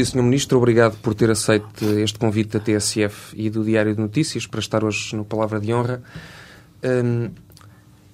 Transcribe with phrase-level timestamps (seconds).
[0.00, 0.22] Dia, Sr.
[0.22, 0.56] Ministro.
[0.56, 4.82] Obrigado por ter aceito este convite da TSF e do Diário de Notícias para estar
[4.82, 6.02] hoje no Palavra de Honra.
[6.82, 7.30] Hum,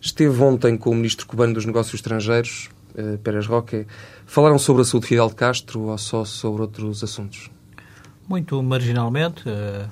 [0.01, 3.87] esteve ontem com o Ministro Cubano dos Negócios Estrangeiros, uh, Pérez Roque.
[4.27, 7.51] Falaram sobre a saúde de Fidel de Castro ou só sobre outros assuntos?
[8.29, 9.49] Muito marginalmente.
[9.49, 9.89] Uh,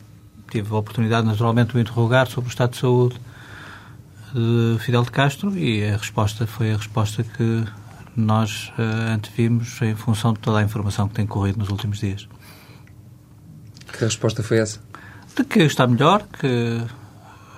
[0.51, 3.17] tive a oportunidade, naturalmente, de o interrogar sobre o estado de saúde
[4.33, 7.64] de Fidel de Castro e a resposta foi a resposta que
[8.17, 12.29] nós uh, antevimos em função de toda a informação que tem corrido nos últimos dias.
[13.93, 14.81] Que resposta foi essa?
[15.37, 16.83] De que está melhor, que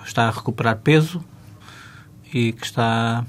[0.05, 1.23] está a recuperar peso
[2.33, 3.25] e que está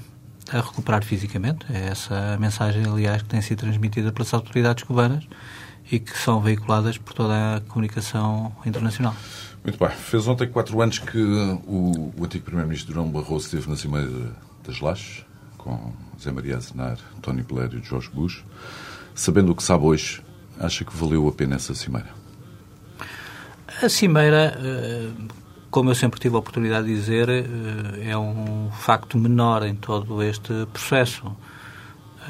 [0.51, 1.65] a recuperar fisicamente.
[1.69, 5.27] É essa a mensagem, aliás, que tem sido transmitida pelas autoridades cubanas
[5.91, 9.15] e que são veiculadas por toda a comunicação internacional.
[9.63, 9.89] Muito bem.
[9.89, 14.31] Fez ontem quatro anos que o, o antigo Primeiro-Ministro Durão Barroso esteve na Cimeira
[14.65, 15.25] das Lajes,
[15.69, 18.43] com Zé Maria Azenar, Tony Blair e George Bush.
[19.13, 20.21] Sabendo o que sabe hoje,
[20.59, 22.09] acha que valeu a pena essa cimeira?
[23.81, 25.09] A cimeira, eh,
[25.69, 30.23] como eu sempre tive a oportunidade de dizer, eh, é um facto menor em todo
[30.23, 31.25] este processo.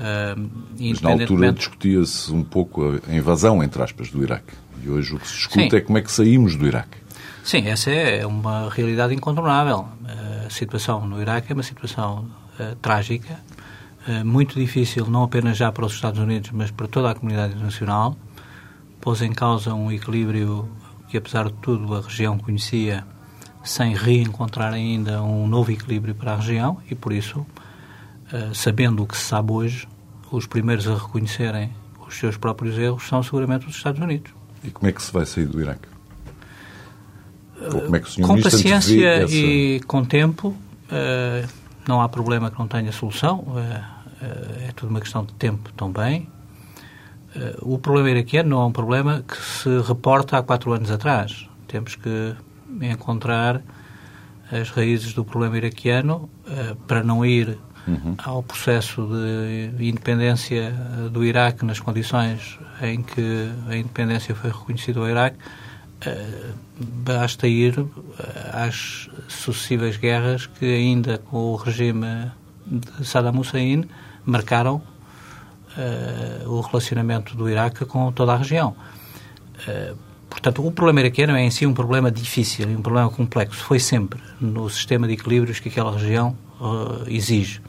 [0.01, 0.35] Eh,
[0.79, 4.53] Mas na altura discutia-se um pouco a invasão, entre aspas, do Iraque.
[4.83, 5.75] E hoje o que se discute Sim.
[5.75, 6.97] é como é que saímos do Iraque.
[7.43, 9.87] Sim, essa é uma realidade incontornável.
[10.45, 12.25] A situação no Iraque é uma situação
[12.59, 13.39] uh, trágica,
[14.07, 17.53] uh, muito difícil, não apenas já para os Estados Unidos, mas para toda a comunidade
[17.53, 18.17] internacional.
[19.01, 20.69] Pôs em causa um equilíbrio
[21.07, 23.05] que, apesar de tudo, a região conhecia
[23.63, 29.07] sem reencontrar ainda um novo equilíbrio para a região e, por isso, uh, sabendo o
[29.07, 29.87] que se sabe hoje,
[30.31, 31.71] os primeiros a reconhecerem
[32.07, 34.31] os seus próprios erros são seguramente os Estados Unidos.
[34.63, 35.87] E como é que se vai sair do Iraque?
[37.71, 39.35] Como é que o senhor com paciência essa...
[39.35, 41.47] e com tempo, uh,
[41.87, 43.39] não há problema que não tenha solução.
[43.39, 46.27] Uh, uh, é tudo uma questão de tempo também.
[47.61, 51.47] o problema iraquiano não é um problema que se reporta há quatro anos atrás.
[51.67, 52.35] Temos que
[52.81, 53.61] encontrar
[54.51, 56.27] as raízes do problema iraquiano
[56.87, 57.57] para não ir
[57.87, 58.15] uhum.
[58.17, 59.07] ao processo
[59.77, 60.71] de independência
[61.11, 65.37] do Iraque nas condições em que a independência foi reconhecida ao Iraque
[66.77, 67.89] basta ir uh,
[68.53, 72.31] às sucessivas guerras que ainda com o regime
[72.65, 73.85] de Saddam Hussein
[74.25, 78.75] marcaram uh, o relacionamento do Iraque com toda a região.
[80.29, 83.61] portanto, o problema iraquiano é em si um problema difícil, um problema complexo.
[83.63, 86.35] Foi sempre no sistema de equilíbrios que aquela região
[87.07, 87.61] exige.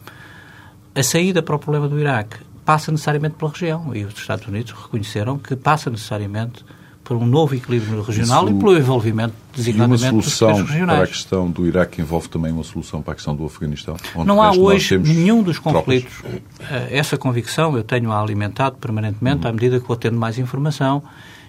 [0.94, 4.72] A saída para o problema do Iraque passa necessariamente pela região e os Estados Unidos
[4.72, 6.64] reconheceram que passa necessariamente
[7.04, 11.06] por um novo equilíbrio regional Isso, e pelo envolvimento designadamente e uma solução para a
[11.06, 13.96] questão do Iraque envolve também uma solução para a questão do Afeganistão?
[14.24, 16.14] Não há hoje nenhum dos conflitos.
[16.18, 16.40] Tropas.
[16.70, 19.50] Eh, essa convicção eu tenho-a alimentado permanentemente uhum.
[19.50, 21.02] à medida que vou tendo mais informação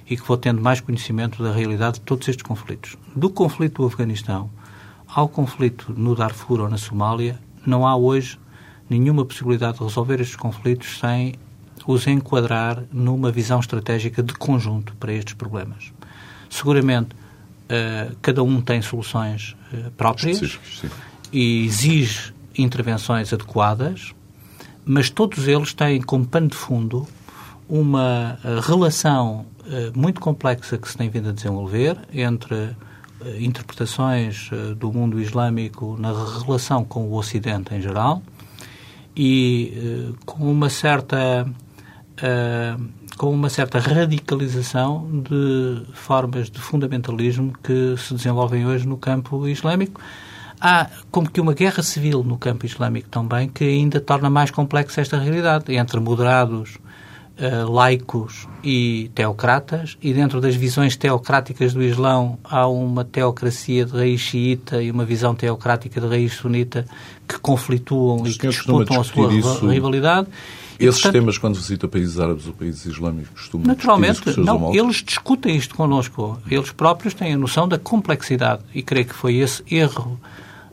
[0.09, 2.97] e que vou tendo mais conhecimento da realidade de todos estes conflitos.
[3.15, 4.49] Do conflito do Afeganistão
[5.07, 8.39] ao conflito no Darfur ou na Somália, não há hoje
[8.89, 11.35] nenhuma possibilidade de resolver estes conflitos sem
[11.91, 15.91] os enquadrar numa visão estratégica de conjunto para estes problemas.
[16.49, 20.59] Seguramente, uh, cada um tem soluções uh, próprias
[21.31, 24.13] e exige intervenções adequadas,
[24.85, 27.07] mas todos eles têm como pano de fundo
[27.69, 29.45] uma uh, relação
[29.95, 32.75] muito complexa que se tem vindo a desenvolver entre
[33.39, 38.21] interpretações do mundo islâmico na relação com o Ocidente em geral
[39.15, 41.47] e com uma certa
[42.21, 42.81] uh,
[43.17, 49.99] com uma certa radicalização de formas de fundamentalismo que se desenvolvem hoje no campo islâmico.
[50.59, 55.01] Há como que uma guerra civil no campo islâmico também que ainda torna mais complexa
[55.01, 56.77] esta realidade entre moderados
[57.39, 63.91] uh, laicos e teocratas, e dentro das visões teocráticas do Islão há uma teocracia de
[63.91, 66.85] raiz xiita e uma visão teocrática de raiz sunita
[67.27, 69.29] que conflituam e que disputam a sua
[69.71, 70.27] rivalidade.
[70.85, 75.55] Esses portanto, temas, quando visita países árabes ou países islâmicos, costumam Naturalmente, não, eles discutem
[75.55, 76.39] isto connosco.
[76.49, 80.19] Eles próprios têm a noção da complexidade e creio que foi esse erro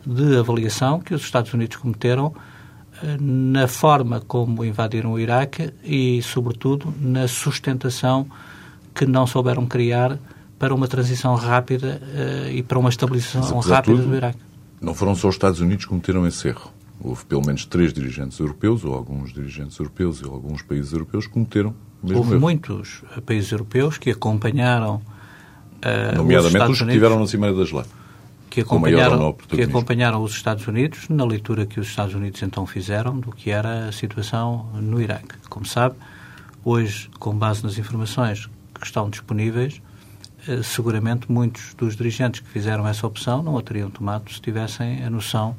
[0.06, 2.34] de avaliação que os Estados Unidos cometeram
[3.20, 8.26] na forma como invadiram o Iraque e, sobretudo, na sustentação
[8.94, 10.18] que não souberam criar
[10.58, 14.40] para uma transição rápida uh, e para uma estabilização rápida tudo, do Iraque.
[14.80, 16.72] Não foram só os Estados Unidos que cometeram esse erro.
[17.00, 21.32] Houve pelo menos três dirigentes europeus, ou alguns dirigentes europeus e alguns países europeus que
[21.32, 22.40] cometeram mesmo Houve erro.
[22.40, 27.88] muitos países europeus que acompanharam uh, Nomeadamente os, os que estiveram na Cimeira das Leis
[28.48, 33.18] que acompanharam, que acompanharam os Estados Unidos na leitura que os Estados Unidos então fizeram
[33.18, 35.36] do que era a situação no Iraque.
[35.48, 35.96] Como sabe,
[36.64, 39.80] hoje, com base nas informações que estão disponíveis,
[40.46, 45.04] eh, seguramente muitos dos dirigentes que fizeram essa opção não a teriam tomado se tivessem
[45.04, 45.54] a noção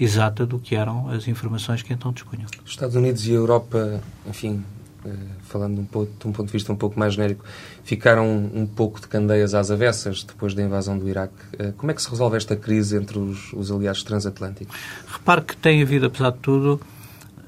[0.00, 2.46] exata do que eram as informações que então dispunham.
[2.64, 4.64] Os Estados Unidos e a Europa, enfim,
[5.04, 5.10] eh,
[5.42, 7.44] falando um pouco, de um ponto de vista um pouco mais genérico,
[7.84, 11.34] ficaram um pouco de candeias às avessas depois da invasão do Iraque.
[11.58, 14.74] Eh, como é que se resolve esta crise entre os, os aliados transatlânticos?
[15.06, 16.80] Repare que tem havido, apesar de tudo,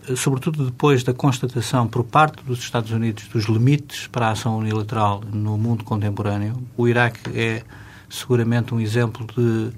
[0.08, 4.58] eh, sobretudo depois da constatação por parte dos Estados Unidos dos limites para a ação
[4.58, 7.62] unilateral no mundo contemporâneo, o Iraque é
[8.10, 9.72] seguramente um exemplo de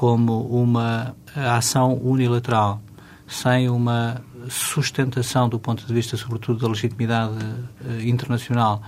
[0.00, 2.80] como uma ação unilateral
[3.28, 8.82] sem uma sustentação do ponto de vista, sobretudo, da legitimidade uh, internacional,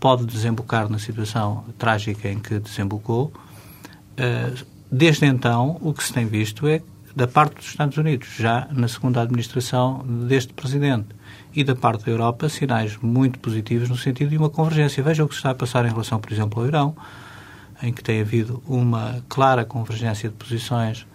[0.00, 3.32] pode desembocar na situação trágica em que desembocou.
[4.18, 6.82] Uh, desde então, o que se tem visto é,
[7.14, 11.06] da parte dos Estados Unidos, já na segunda administração deste Presidente,
[11.54, 15.04] e da parte da Europa, sinais muito positivos no sentido de uma convergência.
[15.04, 16.96] Veja o que se está a passar em relação, por exemplo, ao Irão,
[17.82, 21.06] em que tem havido uma clara convergência de posições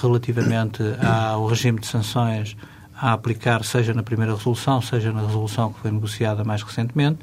[0.00, 2.56] relativamente ao regime de sanções
[2.96, 7.18] a aplicar, seja na primeira resolução, seja na resolução que foi negociada mais recentemente.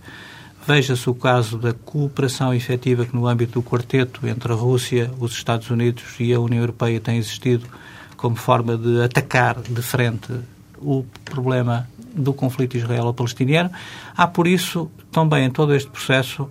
[0.68, 5.32] Veja-se o caso da cooperação efetiva que, no âmbito do quarteto entre a Rússia, os
[5.32, 7.66] Estados Unidos e a União Europeia, tem existido
[8.18, 10.34] como forma de atacar de frente
[10.78, 13.72] o problema do conflito israelo-palestiniano.
[14.16, 16.50] Há, por isso, também em todo este processo,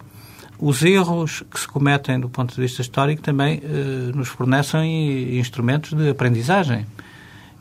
[0.59, 5.93] os erros que se cometem do ponto de vista histórico também eh, nos fornecem instrumentos
[5.93, 6.87] de aprendizagem.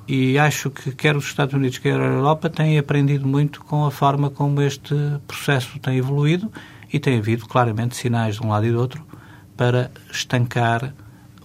[0.08, 3.92] E acho que quer os Estados Unidos, quer a Europa têm aprendido muito com a
[3.92, 4.96] forma como este
[5.28, 6.52] processo tem evoluído
[6.92, 9.06] e tem havido claramente sinais de um lado e do outro
[9.58, 10.94] para estancar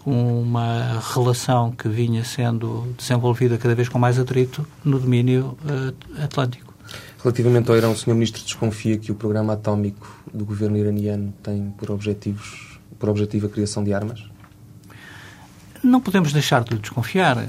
[0.06, 6.71] uma relação que vinha sendo desenvolvida cada vez com mais atrito no domínio uh, atlântico.
[7.22, 8.14] Relativamente ao Irão, o Sr.
[8.14, 13.50] Ministro desconfia que o programa atómico do governo iraniano tem por, objetivos, por objetivo a
[13.50, 14.24] criação de armas?
[15.82, 17.36] Não podemos deixar de desconfiar.
[17.36, 17.42] Uh,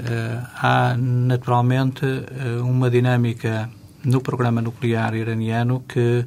[0.56, 3.70] há, naturalmente, uh, uma dinâmica
[4.04, 6.26] no programa nuclear iraniano que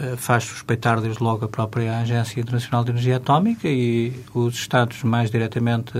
[0.00, 5.02] uh, faz suspeitar, desde logo, a própria Agência Internacional de Energia Atómica e os Estados
[5.02, 5.92] mais diretamente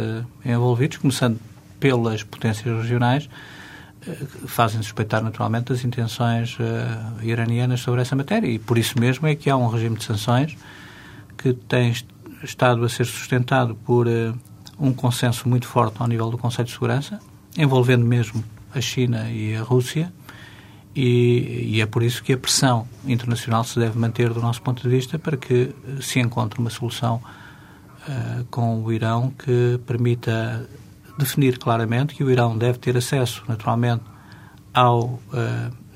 [0.45, 1.41] envolvidos, começando
[1.81, 3.29] pelas potências regionais,
[4.47, 6.57] fazem suspeitar naturalmente as intenções
[7.23, 8.47] iranianas sobre essa matéria.
[8.47, 10.57] E por isso mesmo é que há um regime de sanções
[11.37, 11.93] que tem
[12.43, 14.07] estado a ser sustentado por
[14.79, 17.19] um consenso muito forte ao nível do Conselho de Segurança,
[17.57, 18.45] envolvendo mesmo
[18.75, 20.13] a China e a Rússia,
[20.95, 24.81] e, e, é por isso que a pressão internacional se deve manter do nosso ponto
[24.81, 27.21] de vista para que se encontre uma solução
[28.09, 30.69] uh, com o Irão que permita
[31.19, 34.03] definir claramente que o Irão deve ter acesso, naturalmente,
[34.73, 35.21] ao uh,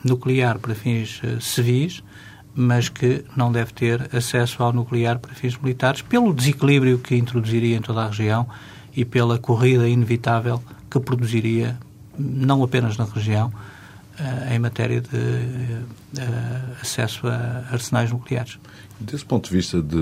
[0.05, 2.03] nuclear para fins uh, civis,
[2.55, 7.77] mas que não deve ter acesso ao nuclear para fins militares, pelo desequilíbrio que introduziria
[7.77, 8.49] em toda a região
[8.95, 11.79] e pela corrida inevitável que produziria,
[12.19, 16.21] não apenas na região, uh, em matéria de
[16.81, 18.59] acesso a arsenais nucleares.
[19.01, 19.97] Desse ponto de vista, de,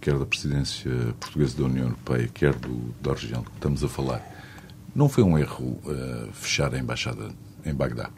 [0.00, 4.20] quer da presidência portuguesa da União Europeia, quer do, da região que estamos a falar,
[4.94, 7.28] não foi um erro uh, fechar a embaixada
[7.64, 8.10] em Bagdá?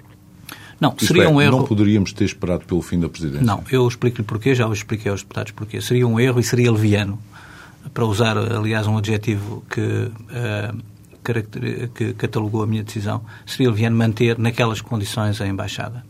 [0.81, 1.59] Não, Isto seria é, um erro.
[1.59, 3.45] Não poderíamos ter esperado pelo fim da presidência?
[3.45, 5.81] Não, eu explico-lhe porquê, já o expliquei aos deputados porquê.
[5.83, 7.19] Seria um erro e seria leviano,
[7.93, 14.39] para usar, aliás, um adjetivo que, uh, que catalogou a minha decisão, seria leviano manter
[14.39, 16.03] naquelas condições a embaixada.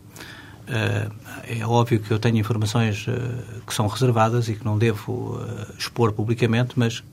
[0.67, 1.11] Uh,
[1.47, 5.39] é óbvio que eu tenho informações uh, que são reservadas e que não devo
[5.77, 7.03] expor publicamente, mas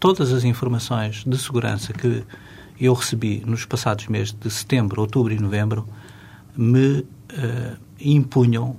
[0.00, 2.24] todas as informações de segurança que
[2.80, 5.86] eu recebi nos passados meses de setembro, outubro e novembro
[6.56, 7.04] me
[8.00, 8.76] impunham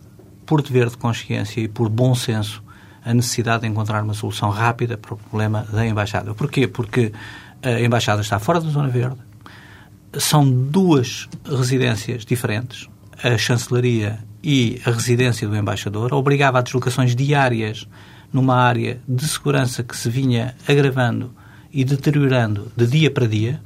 [0.47, 2.63] por dever de consciência e por bom senso,
[3.05, 6.33] a necessidade de encontrar uma solução rápida para o problema da Embaixada.
[6.33, 6.67] Porquê?
[6.67, 7.13] Porque
[7.61, 9.17] a Embaixada está fora da Zona Verde,
[10.17, 12.89] são duas residências diferentes,
[13.23, 17.87] a chancelaria e a residência do embaixador, obrigava a deslocações diárias
[18.31, 21.31] numa área de segurança que se vinha agravando
[21.71, 23.61] e deteriorando de dia para dia,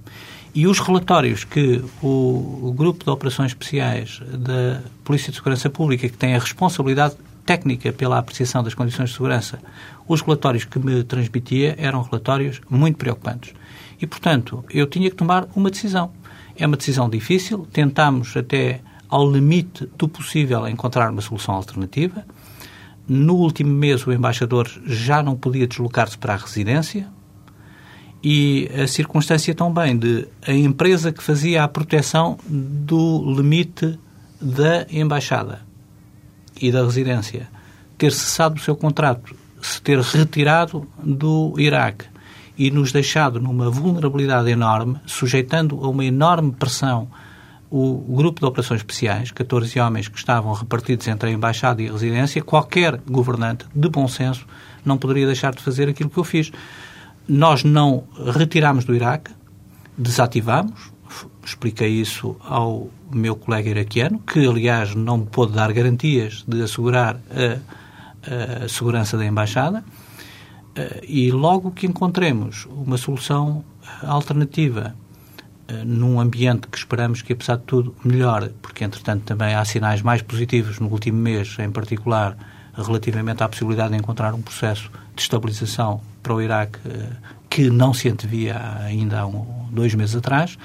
[0.55, 6.17] e os relatórios que o, Grupo de Operações Especiais da Polícia de Segurança Pública, que
[6.17, 9.60] tem a responsabilidade técnica pela apreciação das condições de segurança,
[10.07, 13.53] os relatórios que me transmitia eram relatórios muito preocupantes.
[14.00, 16.12] E, portanto, eu tinha que tomar uma decisão.
[16.55, 18.81] É uma decisão difícil, tentámos até
[19.13, 22.25] ao limite do possível encontrar uma solução alternativa.
[23.08, 27.08] No último mês, o embaixador já não podia deslocar-se para a residência
[28.24, 34.00] e a circunstância também de a empresa que fazia a proteção do limite
[34.41, 35.62] da embaixada
[36.60, 37.48] e da residência
[38.00, 42.05] ter cessado o seu contrato, se ter retirado do Iraque
[42.58, 47.10] e nos deixado numa vulnerabilidade enorme, sujeitando a uma enorme pressão
[47.75, 51.92] o grupo de operações especiais, 14 homens que estavam repartidos entre a embaixada e a
[51.92, 54.46] residência, qualquer governante de bom senso
[54.86, 56.51] não poderia deixar de fazer aquilo que eu fiz.
[57.27, 58.03] Nós não
[58.38, 59.32] retirámos do Iraque,
[59.98, 60.92] desativamos,
[61.44, 67.20] expliquei isso ao meu colega iraquiano, que aliás não me pôde dar garantias de assegurar
[67.32, 69.84] a, a segurança da embaixada,
[70.75, 73.65] eh, e logo que encontremos uma solução
[74.03, 74.96] alternativa
[75.86, 80.22] num ambiente que esperamos que, apesar de tudo, melhore, porque, entretanto, também há sinais mais
[80.22, 82.38] positivos no último mês, em particular,
[82.75, 87.10] relativamente à possibilidade de encontrar um processo de estabilização para o Iraque eh,
[87.50, 90.58] que não se antevia ainda há um, dois meses atrás,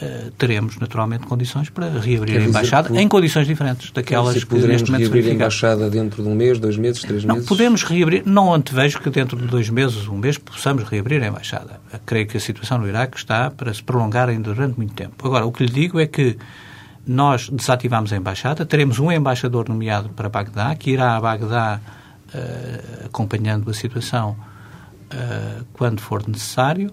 [0.00, 4.92] Uh, teremos naturalmente condições para reabrir Quer a embaixada em condições diferentes daquelas que neste
[4.92, 7.48] momento reabrir a embaixada dentro de um mês, dois meses, três não, meses?
[7.48, 11.80] Podemos reabrir, não antevejo que dentro de dois meses, um mês, possamos reabrir a embaixada.
[12.06, 15.26] creio que a situação no Iraque está para se prolongar ainda durante muito tempo.
[15.26, 16.38] Agora, o que lhe digo é que
[17.04, 21.80] nós desativamos a embaixada, teremos um embaixador nomeado para Bagdá, que irá a Bagdá
[22.32, 24.36] uh, acompanhando a situação
[25.12, 26.92] uh, quando for necessário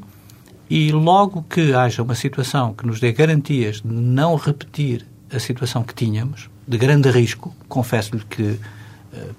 [0.69, 5.83] e logo que haja uma situação que nos dê garantias de não repetir a situação
[5.83, 8.59] que tínhamos, de grande risco, confesso-lhe que uh,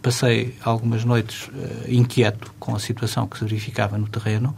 [0.03, 1.53] passei algumas noites uh,
[1.89, 4.57] inquieto com a situação que se verificava no terreno,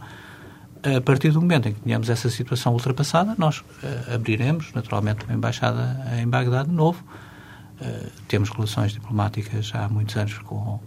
[0.81, 5.33] a partir do momento em que tenhamos essa situação ultrapassada, nós uh, abriremos, naturalmente, uma
[5.33, 7.03] embaixada em Bagdá de novo.
[8.27, 10.79] temos relações diplomáticas há muitos anos com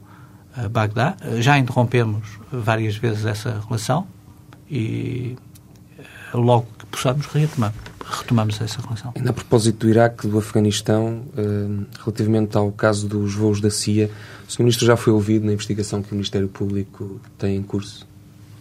[0.70, 1.16] Bagdá.
[1.40, 4.06] já interrompemos várias vezes essa relação
[4.70, 5.36] e
[6.34, 7.72] logo que possamos retomar,
[8.04, 9.12] retomamos essa relação.
[9.16, 14.10] Ainda a propósito do Iraque, do Afeganistão, uh, relativamente ao caso dos voos da CIA,
[14.48, 14.60] o Sr.
[14.60, 18.06] Ministro já foi ouvido na investigação que o Ministério Público tem em curso?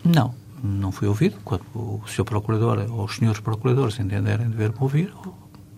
[0.04, 1.36] Não, não fui ouvido.
[1.44, 2.24] Quando o Sr.
[2.24, 5.14] Procurador ou os senhores Procuradores entenderem dever-me ouvir,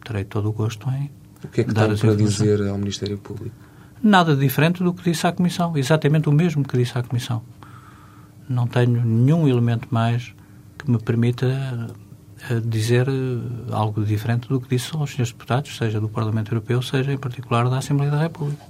[0.04, 1.10] terei todo o gosto em
[1.44, 3.56] O que é que tem para dizer ao Ministério Público?
[4.02, 5.78] Nada diferente do que disse à Comissão.
[5.78, 7.42] Exatamente o mesmo que disse à Comissão.
[8.50, 10.34] Não tenho nenhum elemento mais
[10.84, 11.48] que me permita
[12.50, 16.82] eh, dizer eh, algo diferente do que disse aos senhores deputados, seja do Parlamento Europeu,
[16.82, 18.62] seja em particular da Assembleia da República.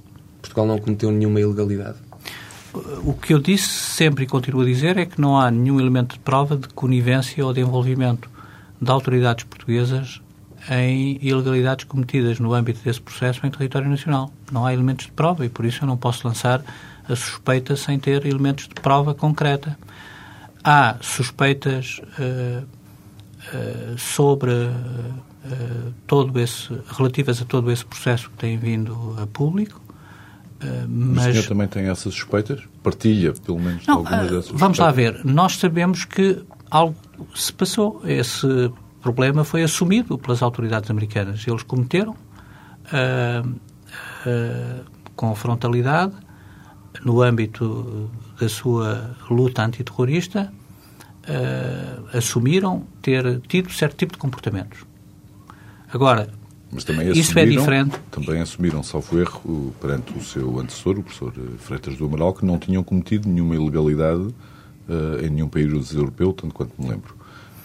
[0.41, 1.97] Portugal não cometeu nenhuma ilegalidade?
[3.03, 6.13] O que eu disse sempre e continuo a dizer é que não há nenhum elemento
[6.13, 8.29] de prova de conivência ou de envolvimento
[8.81, 10.21] de autoridades portuguesas
[10.69, 14.31] em ilegalidades cometidas no âmbito desse processo em território nacional.
[14.51, 16.63] Não há elementos de prova e por isso eu não posso lançar
[17.07, 19.77] a suspeita sem ter elementos de prova concreta
[20.63, 28.57] há suspeitas uh, uh, sobre uh, todo esse relativas a todo esse processo que tem
[28.57, 29.81] vindo a público.
[30.87, 32.61] mas o senhor também tem essas suspeitas?
[32.81, 35.23] Partilha, pelo menos, não, algumas dessas Vamos lá ver.
[35.25, 36.41] Nós sabemos que
[36.71, 36.95] algo
[37.35, 38.01] se passou.
[38.05, 41.45] Esse problema foi assumido pelas autoridades americanas.
[41.45, 42.15] Eles cometeram
[45.15, 46.13] com frontalidade
[47.03, 48.09] no âmbito
[48.39, 50.53] da sua luta antiterrorista,
[51.23, 54.79] uh, assumiram ter tido certo tipo de comportamentos.
[55.91, 56.29] Agora,
[56.71, 57.95] mas também isso é diferente.
[58.09, 62.57] Também assumiram, salvo erro, perante o seu antecessor, o professor Freitas do Amaral, que não
[62.57, 67.15] tinham cometido nenhuma ilegalidade uh, em nenhum país europeu, tanto quanto me lembro.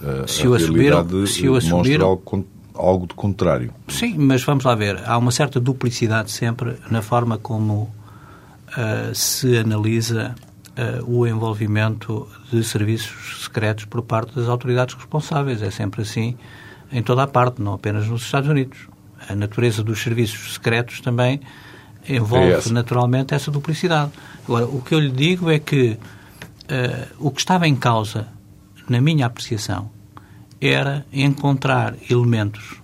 [0.02, 3.72] Uh, se, o assumiram, se o assumiram, algo, algo de contrário.
[3.88, 5.02] Sim, mas vamos lá ver.
[5.06, 7.92] Há uma certa duplicidade sempre na forma como
[8.76, 10.34] uh, se analisa
[10.76, 15.62] uh, o envolvimento de serviços secretos por parte das autoridades responsáveis.
[15.62, 16.36] É sempre assim
[16.90, 18.88] em toda a parte, não apenas nos Estados Unidos.
[19.28, 21.40] A natureza dos serviços secretos também
[22.08, 24.12] envolve é naturalmente essa duplicidade.
[24.44, 28.28] Agora, o que eu lhe digo é que uh, o que estava em causa,
[28.88, 29.90] na minha apreciação,
[30.60, 32.82] era encontrar elementos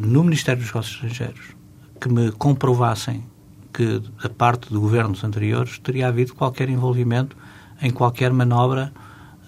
[0.00, 1.54] no Ministério dos Negócios Estrangeiros
[2.00, 3.22] que me comprovassem
[3.72, 7.36] que, da parte de governos anteriores, teria havido qualquer envolvimento
[7.80, 8.92] em qualquer manobra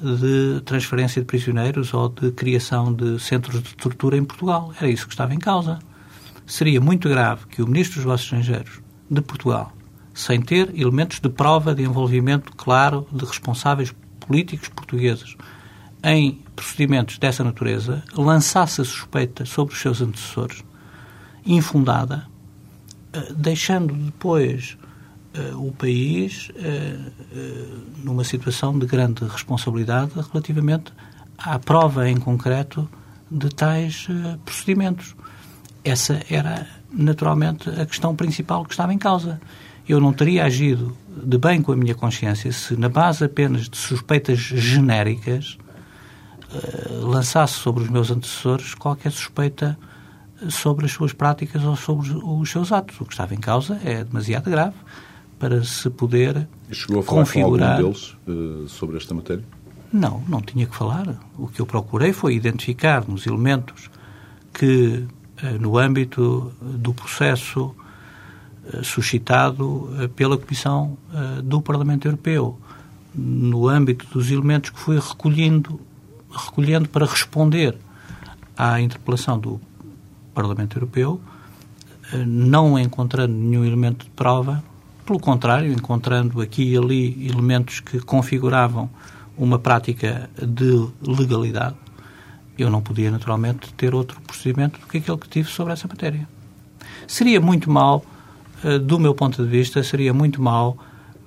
[0.00, 4.72] de transferência de prisioneiros ou de criação de centros de tortura em Portugal.
[4.78, 5.78] Era isso que estava em causa.
[6.44, 9.72] Seria muito grave que o Ministro dos Negócios Estrangeiros de Portugal,
[10.12, 15.36] sem ter elementos de prova de envolvimento claro de responsáveis políticos portugueses
[16.02, 20.64] em procedimentos dessa natureza, lançasse a suspeita sobre os seus antecessores,
[21.46, 22.26] infundada,
[23.36, 24.76] deixando depois
[25.36, 30.92] uh, o país uh, numa situação de grande responsabilidade relativamente
[31.38, 32.88] à prova em concreto
[33.30, 34.06] de tais
[34.44, 35.16] procedimentos.
[35.82, 39.40] Essa era, naturalmente, a questão principal que estava em causa.
[39.88, 43.76] Eu não teria agido de bem com a minha consciência se, na base apenas de
[43.78, 45.56] suspeitas genéricas,
[47.00, 49.78] lançasse sobre os meus antecessores qualquer suspeita
[50.48, 53.00] sobre as suas práticas ou sobre os seus atos.
[53.00, 54.76] O que estava em causa é demasiado grave
[55.38, 57.80] para se poder chegou a falar configurar...
[57.80, 59.44] com algum deles uh, sobre esta matéria?
[59.92, 61.20] Não, não tinha que falar.
[61.36, 63.90] O que eu procurei foi identificar nos elementos
[64.52, 65.04] que,
[65.42, 67.74] uh, no âmbito do processo
[68.84, 70.96] suscitado pela Comissão
[71.42, 72.56] do Parlamento Europeu,
[73.12, 75.80] no âmbito dos elementos que fui recolhendo,
[76.30, 77.76] recolhendo para responder
[78.56, 79.60] à interpelação do
[80.34, 81.20] Parlamento Europeu,
[82.26, 84.62] não encontrando nenhum elemento de prova,
[85.04, 88.88] pelo contrário, encontrando aqui e ali elementos que configuravam
[89.36, 91.76] uma prática de legalidade,
[92.56, 96.28] eu não podia naturalmente ter outro procedimento do que aquele que tive sobre essa matéria.
[97.06, 98.04] Seria muito mal,
[98.62, 100.76] eh, do meu ponto de vista, seria muito mal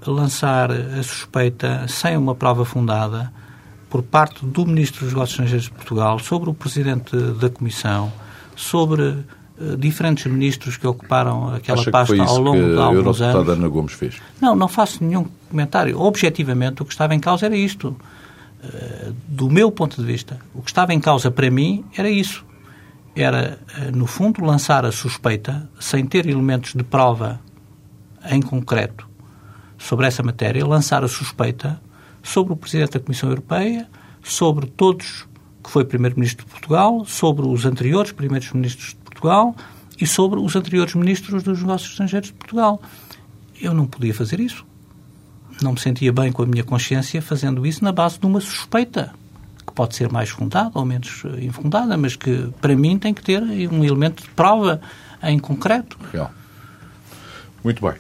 [0.06, 3.34] lançar a suspeita sem uma prova fundada
[3.90, 8.12] por parte do Ministro dos Negócios Estrangeiros de Portugal sobre o Presidente da Comissão,
[8.56, 9.26] sobre
[9.58, 13.50] eh, diferentes ministros que ocuparam aquela Acha pasta ao longo de alguns anos.
[13.50, 14.16] a Ana Gomes fez?
[14.42, 16.00] Não, não faço nenhum comentário.
[16.00, 17.96] Objetivamente, o que estava em causa era isto.
[18.64, 22.44] Eh, do meu ponto de vista, o que estava em causa para mim era isso.
[23.16, 27.40] Era, eh, no fundo, lançar a suspeita, sem ter elementos de prova
[28.30, 29.08] em concreto
[29.78, 31.80] sobre essa matéria, lançar a suspeita
[32.22, 33.88] sobre o Presidente da Comissão Europeia,
[34.22, 35.26] sobre todos
[35.66, 39.56] que foi Primeiro-Ministro de Portugal, sobre os anteriores Primeiros-Ministros de Portugal
[40.00, 42.80] e sobre os anteriores ministros dos negócios estrangeiros de Portugal.
[43.60, 44.64] Eu não podia fazer isso.
[45.64, 49.14] Não me sentia bem com a minha consciência fazendo isso na base de uma suspeita,
[49.66, 53.24] que pode ser mais fundada ou menos eh, infundada, mas que para mim tem que
[53.24, 54.80] ter um elemento de prova
[55.24, 55.98] em concreto.
[56.12, 56.32] Real.
[57.64, 57.96] Muito bem.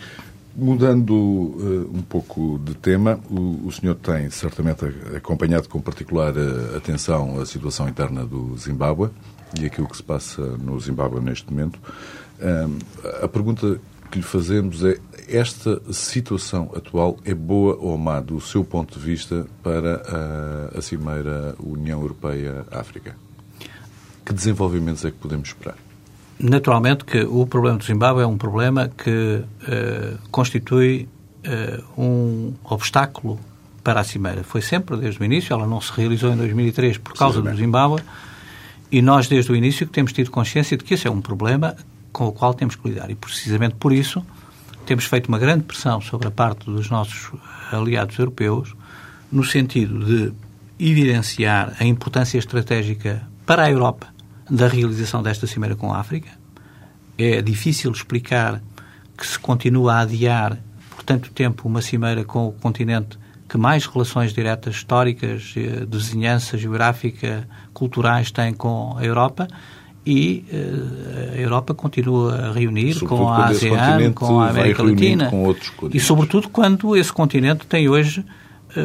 [0.55, 6.77] Mudando uh, um pouco de tema, o, o, senhor tem certamente acompanhado com particular uh,
[6.77, 9.09] atenção a situação interna do Zimbábue
[9.59, 11.77] e aquilo que se passa no Zimbábue neste momento.
[13.21, 18.63] a pergunta que lhe fazemos é: esta situação atual é boa ou má do seu
[18.63, 20.01] ponto de vista para
[20.73, 23.15] a, a Cimeira União Europeia-África?
[24.25, 25.84] Que desenvolvimentos é que podemos esperar?
[26.37, 31.07] Naturalmente que o problema do Zimbábue é um problema que uh, constitui
[31.45, 33.39] uh, um obstáculo
[33.81, 34.43] para a Cimeira.
[34.43, 38.01] Foi sempre, desde o início, ela não se realizou em 2003 por causa do Zimbábue,
[38.91, 41.75] e nós, desde o início, temos tido consciência de que esse é um problema
[42.11, 43.09] com o qual temos que lidar.
[43.09, 44.25] E, precisamente por isso,
[44.85, 47.31] temos feito uma grande pressão sobre a parte dos nossos
[47.71, 48.75] aliados europeus,
[49.31, 50.33] no sentido de
[50.79, 54.14] evidenciar a importância estratégica para a Europa
[54.49, 56.29] da realização desta cimeira com a África.
[57.17, 58.61] É difícil explicar
[59.17, 60.57] que se continua a adiar
[60.89, 65.97] por tanto tempo uma cimeira com o continente que mais relações diretas históricas, eh, de
[65.97, 69.47] vizinhança geográfica, culturais tem com a Europa.
[70.07, 75.31] E uh, a Europa continua a reunir sobretudo com a ASEAN, com a América Latina.
[75.91, 78.23] e sobretudo quando esse continente tem hoje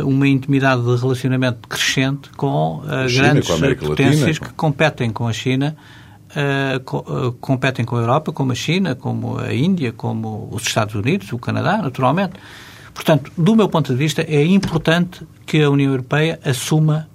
[0.05, 5.27] uma intimidade de relacionamento crescente com uh, China, grandes com potências Latina, que competem com
[5.27, 5.77] a China,
[6.85, 11.33] co competem com a Europa, como a China, como a Índia, como os Estados Unidos,
[11.33, 12.35] o Canadá, naturalmente.
[12.95, 17.09] Portanto, do meu ponto de vista, é importante que a União Europeia assuma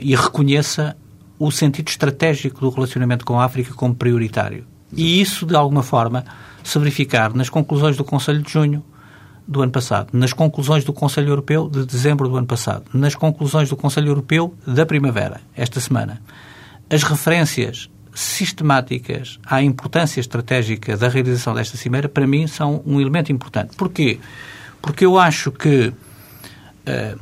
[0.00, 0.96] e reconheça
[1.38, 4.64] o sentido estratégico do relacionamento com a África como prioritário.
[4.92, 6.24] E isso, de alguma forma,
[6.62, 8.84] se verificar nas conclusões do Conselho de Junho
[9.50, 13.68] do ano passado, nas conclusões do Conselho Europeu de dezembro do ano passado, nas conclusões
[13.68, 16.22] do Conselho Europeu da primavera, esta semana.
[16.88, 23.32] As referências sistemáticas à importância estratégica da realização desta cimeira, para mim, são um elemento
[23.32, 23.74] importante.
[23.76, 24.20] Porquê?
[24.80, 27.20] Porque eu acho que uh,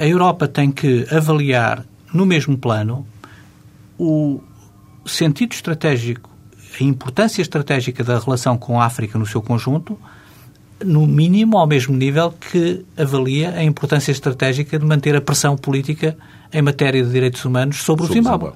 [0.00, 3.06] a Europa tem que avaliar no mesmo plano
[3.96, 4.40] o
[5.06, 6.28] sentido estratégico,
[6.80, 9.96] a importância estratégica da relação com a África no seu conjunto,
[10.84, 16.16] no mínimo ao mesmo nível que avalia a importância estratégica de manter a pressão política
[16.52, 18.52] em matéria de direitos humanos sobre, sobre o Zimbábue.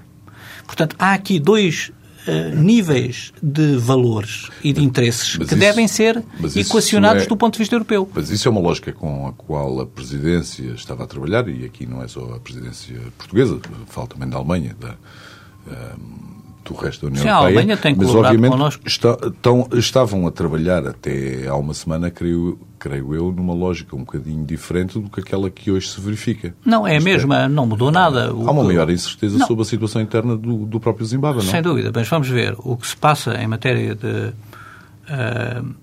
[0.66, 1.90] Portanto, há aqui dois
[2.26, 6.22] uh, níveis de valores e de interesses mas que isso, devem ser
[6.54, 8.08] equacionados é, do ponto de vista europeu.
[8.14, 11.86] Mas isso é uma lógica com a qual a presidência estava a trabalhar, e aqui
[11.86, 16.39] não é só a presidência portuguesa, falo também da Alemanha, da, uh,
[16.72, 17.48] do resto da União Sim, Europeia.
[17.48, 18.82] a Alemanha tem mas obviamente connosco.
[18.86, 24.00] Está, estão, estavam a trabalhar até há uma semana, creio, creio eu, numa lógica um
[24.00, 26.54] bocadinho diferente do que aquela que hoje se verifica.
[26.64, 28.32] Não, é a mesma, é, não mudou nada.
[28.32, 28.68] O há uma que...
[28.68, 29.46] maior incerteza não.
[29.46, 31.50] sobre a situação interna do, do próprio Zimbábue, não?
[31.50, 35.74] Sem dúvida, mas vamos ver o que se passa em matéria de uh,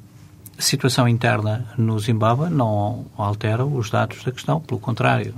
[0.58, 5.34] situação interna no Zimbábue não altera os dados da questão, pelo contrário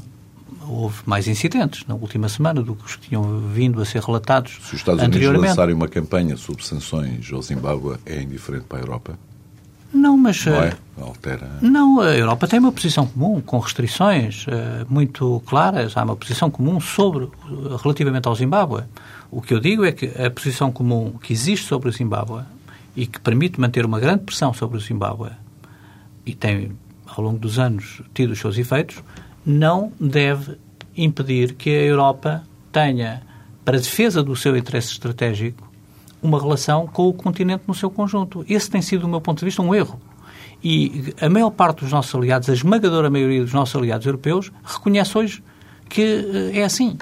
[0.67, 4.53] houve mais incidentes na última semana do que os que tinham vindo a ser relatados
[4.61, 8.81] Se os Estados Unidos lançarem uma campanha sobre sanções ao Zimbábue, é indiferente para a
[8.81, 9.19] Europa?
[9.93, 10.45] Não, mas...
[10.45, 10.67] Não é?
[10.67, 11.49] Eh, Altera...
[11.61, 15.97] Não, a Europa tem uma posição comum, com restrições uh, muito claras.
[15.97, 17.27] Há uma posição comum sobre,
[17.81, 18.83] relativamente ao Zimbábue.
[19.31, 22.43] O que eu digo é que a posição comum que existe sobre o Zimbábue
[22.95, 25.31] e que permite manter uma grande pressão sobre o Zimbábue
[26.25, 26.71] e tem,
[27.07, 29.01] ao longo dos anos, tido os seus efeitos,
[29.45, 30.57] não deve
[30.95, 33.21] impedir que a Europa tenha,
[33.63, 35.69] para defesa do seu interesse estratégico,
[36.21, 38.45] uma relação com o continente no seu conjunto.
[38.47, 39.99] Esse tem sido, do meu ponto de vista, um erro.
[40.63, 45.17] E a maior parte dos nossos aliados, a esmagadora maioria dos nossos aliados europeus, reconhece
[45.17, 45.43] hoje
[45.87, 46.97] que eh, é assim.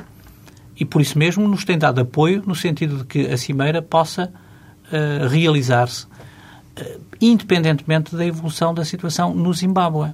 [0.80, 4.32] E por isso mesmo nos tem dado apoio no sentido de que a Cimeira possa
[4.32, 10.14] uh, realizar-se uh, independentemente da evolução da situação no Zimbábue.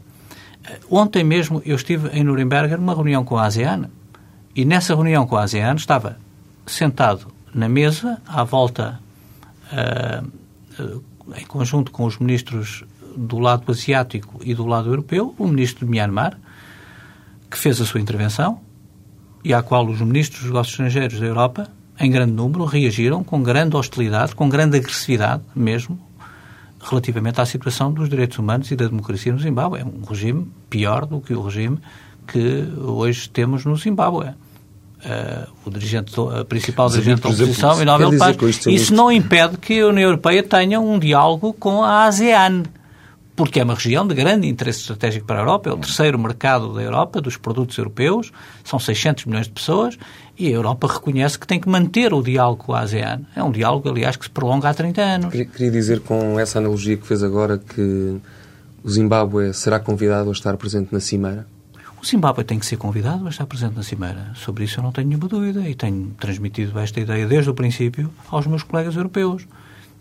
[0.90, 3.90] Ontem mesmo eu estive em Nuremberg numa reunião com a ASEAN
[4.56, 6.18] e nessa reunião com a ASEAN estava
[6.66, 9.00] sentado na mesa, à volta,
[9.72, 11.02] uh,
[11.38, 12.84] em conjunto com os ministros
[13.16, 16.38] do lado asiático e do lado europeu, o ministro de Myanmar,
[17.50, 18.60] que fez a sua intervenção
[19.44, 21.68] e à qual os ministros dos negócios estrangeiros da Europa,
[22.00, 26.00] em grande número, reagiram com grande hostilidade, com grande agressividade mesmo,
[26.84, 29.80] relativamente à situação dos direitos humanos e da democracia no Zimbábue.
[29.80, 31.80] É um regime pior do que o regime
[32.28, 34.28] que hoje temos no Zimbábue.
[35.04, 38.38] Uh, o dirigente, a principal Mas, dirigente da oposição, Nobel Paz.
[38.68, 42.64] Isso não impede que a União Europeia tenha um diálogo com a ASEAN
[43.36, 46.74] porque é uma região de grande interesse estratégico para a Europa, é o terceiro mercado
[46.74, 48.32] da Europa, dos produtos europeus,
[48.64, 49.98] são 600 milhões de pessoas,
[50.38, 53.22] e a Europa reconhece que tem que manter o diálogo com a ASEAN.
[53.36, 55.32] É um diálogo, aliás, que se prolonga há 30 anos.
[55.32, 58.20] Queria dizer com essa analogia que fez agora que
[58.84, 61.48] o Zimbábue será convidado a estar presente na Cimeira?
[62.02, 64.32] O Zimbábue tem que ser convidado a estar presente na Cimeira.
[64.36, 68.12] Sobre isso eu não tenho nenhuma dúvida e tenho transmitido esta ideia desde o princípio
[68.30, 69.48] aos meus colegas europeus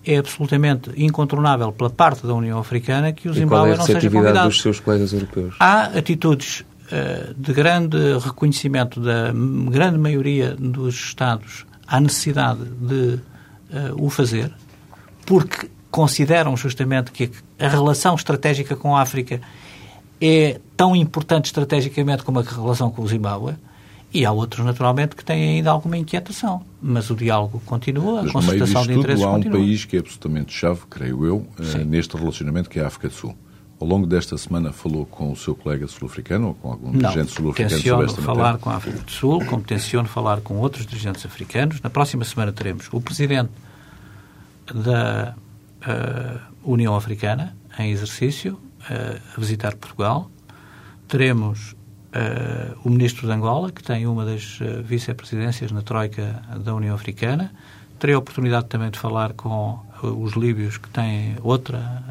[0.05, 4.49] é absolutamente incontornável pela parte da União Africana que o Zimbábue é não seja convidado.
[4.49, 5.55] dos seus colegas europeus?
[5.61, 9.33] Há atitudes uh, de grande reconhecimento da
[9.71, 13.21] grande maioria dos Estados à necessidade de uh,
[14.05, 14.51] o fazer,
[15.25, 19.41] porque consideram justamente que a relação estratégica com a África
[20.21, 23.55] é tão importante estrategicamente como a relação com o Zimbábue,
[24.12, 26.62] e há outros, naturalmente, que têm ainda alguma inquietação.
[26.81, 30.53] Mas o diálogo continua, Mas a concertação de interesses há um país que é absolutamente
[30.53, 33.35] chave, creio eu, eh, neste relacionamento, que é a África do Sul.
[33.81, 37.83] Ao longo desta semana falou com o seu colega sul-africano ou com algum dirigente sul-africano
[37.83, 38.59] sobre esta falar matéria?
[38.59, 41.81] com a África do Sul, como tenciono falar com outros dirigentes africanos.
[41.81, 43.51] Na próxima semana teremos o presidente
[44.72, 50.31] da uh, União Africana em exercício uh, a visitar Portugal.
[51.09, 51.75] Teremos
[52.12, 56.94] uh, o ministro de Angola, que tem uma das uh, vice-presidências na Troika da União
[56.94, 57.53] Africana.
[57.98, 62.05] Terei a oportunidade também de falar com uh, os líbios, que têm outra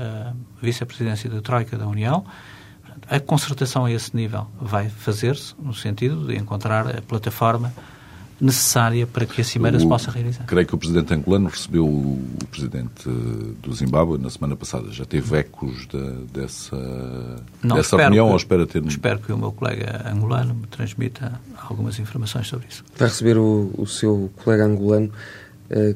[0.62, 2.26] vice-presidência da Troika da União.
[3.10, 7.74] A concertação a esse nível vai fazer-se no sentido de encontrar a plataforma
[8.42, 10.46] necessária para que a Cimeira o, se possa realizar.
[10.46, 13.08] Creio que o presidente angolano recebeu o, presidente
[13.62, 14.92] do Zimbábue na semana passada.
[14.92, 15.88] Já teve ecos
[16.34, 16.76] dessa,
[17.62, 18.84] Não, dessa reunião que, ou espera ter...
[18.86, 22.84] Espero que o meu colega angolano me transmita algumas informações sobre isso.
[22.98, 25.12] Vai receber o, o seu colega angolano.
[25.70, 25.96] Eh,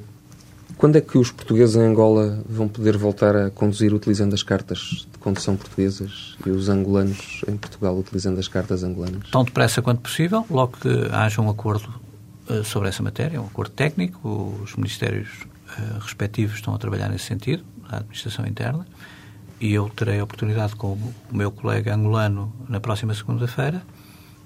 [0.78, 5.08] quando é que os portugueses em Angola vão poder voltar a conduzir utilizando as cartas
[5.12, 9.30] de condução portuguesas e os angolanos em Portugal utilizando as cartas angolanas?
[9.32, 12.05] Tão depressa quanto possível, logo que haja um acordo
[12.64, 14.60] sobre essa matéria, um acordo técnico.
[14.64, 15.30] Os ministérios
[16.00, 18.86] respectivos estão a trabalhar nesse sentido, a administração interna,
[19.60, 23.82] e eu terei a oportunidade com o meu colega angolano na próxima segunda-feira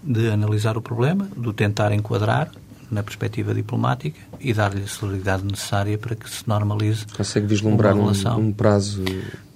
[0.04, 2.50] de analisar o problema, de tentar enquadrar
[2.90, 7.06] na perspectiva diplomática e dar-lhe a celeridade necessária para que se normalize.
[7.06, 9.04] Consegue vislumbrar um, um, prazo?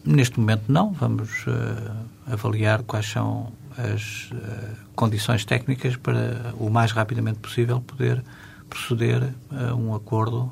[0.06, 0.92] Neste momento não.
[0.92, 8.24] Vamos uh, avaliar quais são as uh, condições técnicas para o mais rapidamente possível poder
[8.70, 10.52] proceder a um acordo,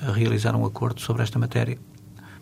[0.00, 1.78] a realizar um acordo sobre esta matéria.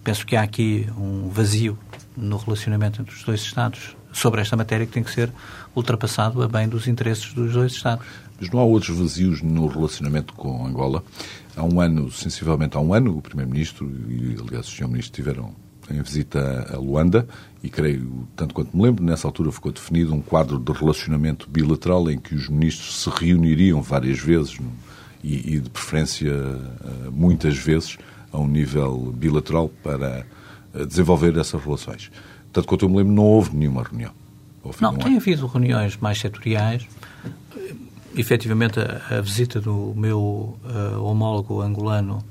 [0.03, 1.79] Penso que há aqui um vazio
[2.16, 5.31] no relacionamento entre os dois Estados sobre esta matéria que tem que ser
[5.74, 8.07] ultrapassado a bem dos interesses dos dois Estados.
[8.40, 11.05] Mas não há outros vazios no relacionamento com Angola.
[11.57, 14.88] Há um ano, sensivelmente há um ano, o Primeiro-Ministro e, aliás, o Sr.
[14.88, 15.55] Ministro estiveram
[15.92, 17.26] em visita a Luanda
[17.62, 22.11] e creio, tanto quanto me lembro, nessa altura ficou definido um quadro de relacionamento bilateral
[22.11, 24.59] em que os ministros se reuniriam várias vezes
[25.22, 27.98] e, e de preferência eh, muitas vezes
[28.33, 30.24] a um nível bilateral para
[30.74, 32.11] eh, desenvolver essas relações.
[32.53, 34.12] Tanto quanto eu me lembro, não houve nenhuma reunião.
[34.62, 36.87] Houve não, tem havido reuniões mais setoriais.
[38.16, 42.24] Efetivamente, a, a visita do meu uh, homólogo angolano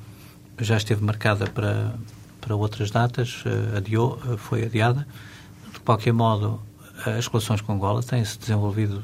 [0.60, 1.94] já esteve marcada para,
[2.40, 5.08] para outras datas, uh, adiou, uh, foi adiada.
[5.74, 6.62] De qualquer modo,
[7.06, 9.04] as relações com Angola têm-se desenvolvido,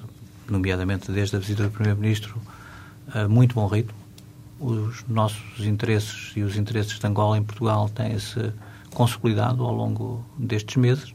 [0.49, 2.39] nomeadamente desde a visita do Primeiro-Ministro,
[3.13, 3.97] a muito bom ritmo.
[4.59, 8.53] Os nossos interesses e os interesses de Angola em Portugal têm-se
[8.93, 11.13] consolidado ao longo destes meses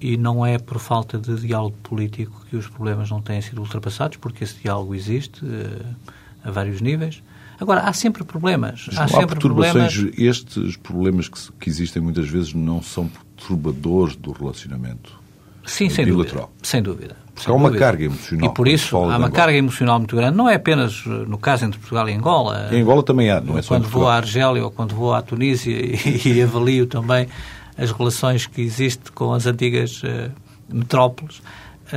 [0.00, 4.16] e não é por falta de diálogo político que os problemas não têm sido ultrapassados,
[4.18, 5.96] porque esse diálogo existe uh,
[6.44, 7.22] a vários níveis.
[7.60, 8.84] Agora, há sempre problemas.
[8.88, 9.94] Mas há, sempre perturbações.
[9.94, 10.18] Problemas...
[10.18, 15.12] Estes problemas que, que, existem muitas vezes não são perturbadores do relacionamento
[15.64, 16.46] Sim, sem bilateral.
[16.46, 16.58] dúvida.
[16.62, 17.16] Sem dúvida.
[17.34, 17.84] Sem há uma dúvida.
[17.84, 18.50] carga emocional.
[18.50, 20.36] E por isso há uma carga emocional muito grande.
[20.36, 22.68] Não é apenas eh, no caso entre Portugal e Angola.
[22.72, 25.20] Em Angola também há, não é só Quando vou à Argélia ou quando vou à
[25.20, 25.76] Tunísia
[26.24, 27.28] e, avalio também
[27.76, 30.30] as relações que existem com as antigas uh,
[30.68, 31.42] metrópoles,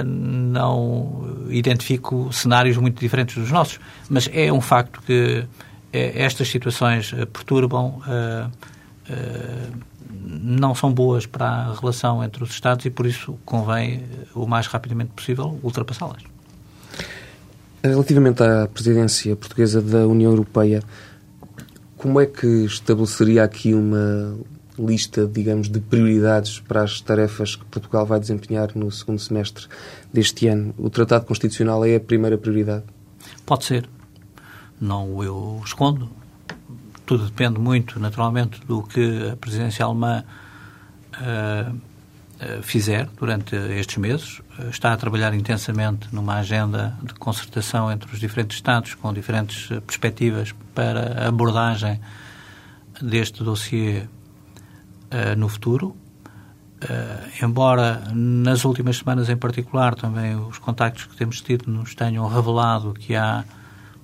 [0.05, 3.79] não identifico cenários muito diferentes dos nossos.
[4.09, 5.47] Mas é um facto que uh,
[5.91, 7.99] estas situações perturbam,
[10.11, 14.03] não são boas para a relação entre os Estados e por isso convém,
[14.35, 16.21] o mais rapidamente possível, ultrapassá-las.
[17.83, 20.83] Relativamente à presidência portuguesa da União Europeia,
[21.97, 24.37] como é que estabeleceria aqui uma
[24.79, 29.67] lista, digamos, de prioridades para as tarefas que Portugal vai desempenhar no segundo semestre
[30.11, 30.73] deste ano?
[30.77, 32.83] O Tratado Constitucional é a primeira prioridade?
[33.45, 33.89] Pode ser.
[34.79, 36.09] Não eu escondo.
[37.05, 40.23] Tudo depende muito, naturalmente, do que a presidência alemã
[41.15, 41.89] uh,
[42.61, 44.39] fizer durante estes meses.
[44.57, 49.67] Uh, está a trabalhar intensamente numa agenda de concertação entre os diferentes Estados, com diferentes
[49.85, 51.99] perspectivas para abordagem
[53.01, 54.03] deste dossiê
[55.11, 55.95] uh, no futuro.
[56.81, 62.25] Uh, embora nas últimas semanas em particular também os contactos que temos tido nos tenham
[62.25, 63.43] revelado que há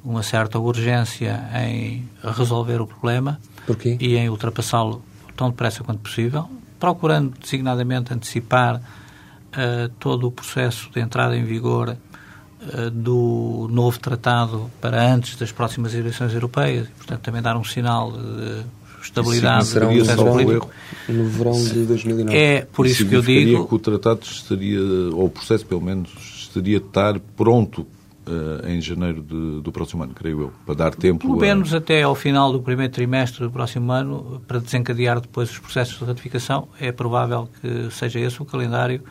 [0.03, 3.97] uma certa urgência em resolver o problema Porquê?
[3.99, 5.01] e em ultrapassá-lo
[5.35, 11.89] tão depressa quanto possível, procurando designadamente antecipar uh, todo o processo de entrada em vigor
[11.95, 17.63] uh, do novo tratado para antes das próximas eleições europeias e, portanto, também dar um
[17.63, 18.63] sinal de
[19.05, 20.69] estabilidade será um político.
[21.07, 22.37] No verão de 2009.
[22.37, 23.67] É por isso, isso que eu digo...
[23.67, 27.87] que o tratado estaria, ou o processo pelo menos, estaria estar pronto
[28.27, 31.27] Uh, em janeiro de, do próximo ano, creio eu, para dar tempo.
[31.27, 31.77] Pelo menos a...
[31.77, 36.05] até ao final do primeiro trimestre do próximo ano, para desencadear depois os processos de
[36.05, 39.03] ratificação, é provável que seja esse o calendário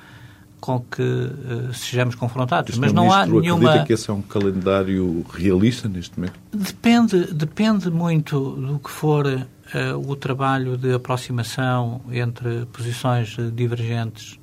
[0.64, 2.78] com que uh, sejamos confrontados.
[2.78, 3.68] Mas não há nenhuma.
[3.68, 6.40] Acredita que esse é um calendário realista neste momento?
[6.52, 14.38] Depende, depende muito do que for uh, o trabalho de aproximação entre posições divergentes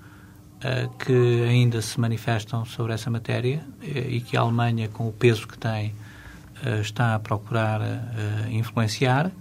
[0.58, 5.48] uh, que ainda se manifestam sobre essa matéria e que a Alemanha, com o peso
[5.48, 5.94] que tem,
[6.80, 7.82] está a procurar
[8.52, 9.32] influenciar.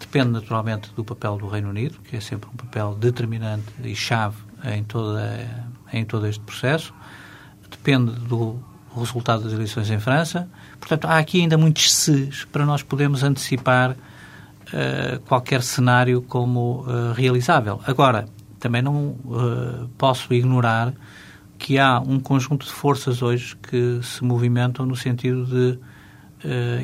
[0.00, 4.38] Depende naturalmente do papel do Reino Unido, que é sempre um papel determinante e chave
[4.64, 5.46] em, toda,
[5.92, 6.94] em todo este processo.
[7.70, 8.58] Depende do
[8.96, 10.48] resultado das eleições em França.
[10.78, 13.96] Portanto, há aqui ainda muitos se's para nós podermos antecipar
[14.72, 17.80] uh, qualquer cenário como uh, realizável.
[17.86, 18.26] Agora,
[18.58, 20.94] também não uh, posso ignorar
[21.58, 25.78] que há um conjunto de forças hoje que se movimentam no sentido de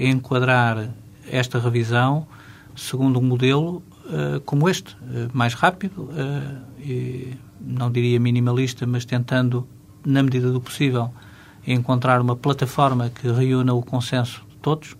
[0.00, 0.88] enquadrar
[1.30, 2.26] esta revisão
[2.74, 3.82] segundo um modelo
[4.46, 4.96] como este,
[5.34, 6.08] mais rápido
[6.78, 9.66] e não diria minimalista, mas tentando,
[10.06, 11.10] na medida do possível,
[11.66, 14.96] encontrar uma plataforma que reúna o consenso todos,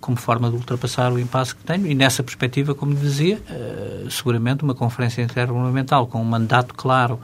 [0.00, 1.86] como forma de ultrapassar o impasse que tenho.
[1.86, 3.40] E nessa perspectiva, como dizia,
[4.10, 7.20] seguramente uma conferência intergovernamental com um mandato claro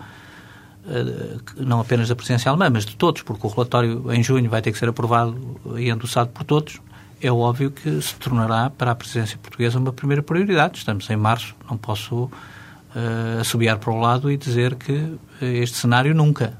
[0.87, 4.61] eh, não apenas da presidência alemã, mas de todos, porque o relatório em junho vai
[4.61, 6.79] ter que ser aprovado e endossado por todos,
[7.23, 10.79] é óbvio que se tornará para a presidência portuguesa uma primeira prioridade.
[10.79, 16.15] Estamos em março, não posso uh, assobiar para o lado e dizer que este cenário
[16.15, 16.53] nunca.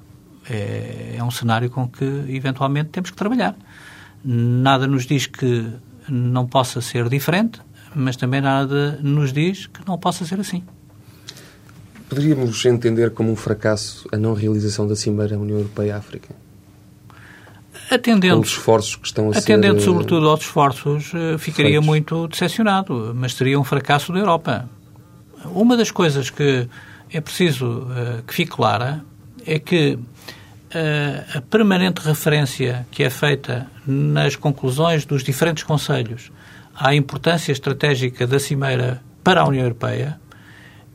[0.49, 3.55] É, é um cenário com que eventualmente temos que trabalhar.
[4.25, 5.67] Nada nos diz que
[6.09, 7.61] não possa ser diferente,
[7.95, 10.63] mas também nada nos diz que não possa ser assim.
[12.09, 16.35] Poderíamos entender como um fracasso a não realização da Cimeira União Europeia-África?
[17.91, 19.87] Atendendo, os esforços que estão a atendendo ser...
[19.87, 21.87] sobretudo aos esforços, eh, ficaria feitos.
[21.87, 24.69] muito decepcionado, mas seria um fracasso da Europa.
[25.47, 26.67] Uma das coisas que
[27.13, 29.05] é preciso uh, que fique clara
[29.47, 29.99] é que
[31.37, 36.31] a permanente referência que é feita nas conclusões dos diferentes conselhos
[36.75, 40.19] à importância estratégica da Cimeira para a União Europeia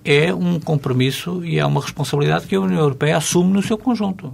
[0.03, 4.33] é um compromisso e é uma responsabilidade que a União Europeia assume no seu conjunto.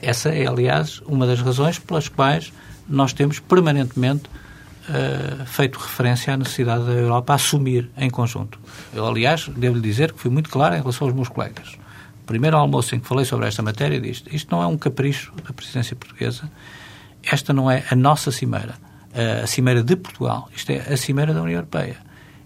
[0.00, 2.52] Essa é, aliás, uma das razões pelas quais
[2.88, 8.58] nós temos permanentemente uh, feito referência à necessidade da Europa assumir em conjunto.
[8.94, 11.79] Eu, aliás, devo-lhe dizer que fui muito claro em relação aos meus colegas.
[12.30, 15.52] Primeiro almoço em que falei sobre esta matéria disse isto não é um capricho da
[15.52, 16.48] presidência portuguesa,
[17.24, 18.76] esta não é a nossa cimeira,
[19.42, 21.96] a cimeira de Portugal, isto é a cimeira da União Europeia.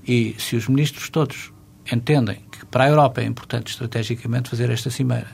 [0.09, 1.53] E se os ministros todos
[1.93, 5.29] entendem que para a Europa é importante estrategicamente fazer esta cimeira,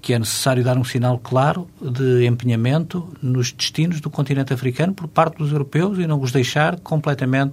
[0.00, 5.06] que é necessário dar um sinal claro de empenhamento nos destinos do continente africano por
[5.06, 7.52] parte dos europeus e não os deixar completamente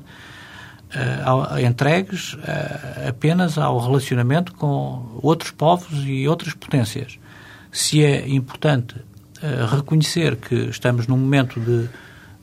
[0.96, 7.20] uh, entregues uh, apenas ao relacionamento com outros povos e outras potências.
[7.72, 11.90] Se é importante uh, reconhecer que estamos num momento de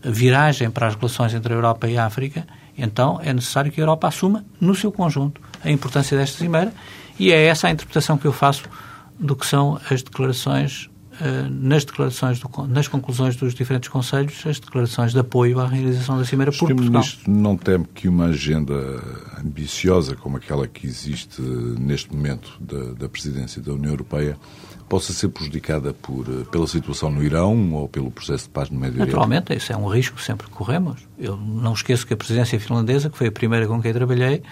[0.02, 2.46] viragem para as relações entre a Europa e a África,
[2.78, 6.72] então é necessário que a Europa assuma, no seu conjunto, a importância desta cimeira
[7.18, 8.64] e é essa a interpretação que eu faço
[9.18, 10.90] do que são as declarações,
[11.50, 16.24] nas declarações, do, nas conclusões dos diferentes conselhos, as declarações de apoio à realização da
[16.24, 17.02] cimeira por Portugal.
[17.02, 18.74] Ministro não teme que uma agenda
[19.38, 24.36] ambiciosa como aquela que existe neste momento da, da presidência da União Europeia
[24.88, 28.78] possa ser prejudicada por, eh, pela situação no Irão ou pelo processo de paz no
[28.78, 29.08] Médio Oriente?
[29.08, 31.00] Naturalmente, isso é um risco sempre que corremos.
[31.18, 34.42] Eu não esqueço que a presidência finlandesa, que foi a primeira com quem trabalhei,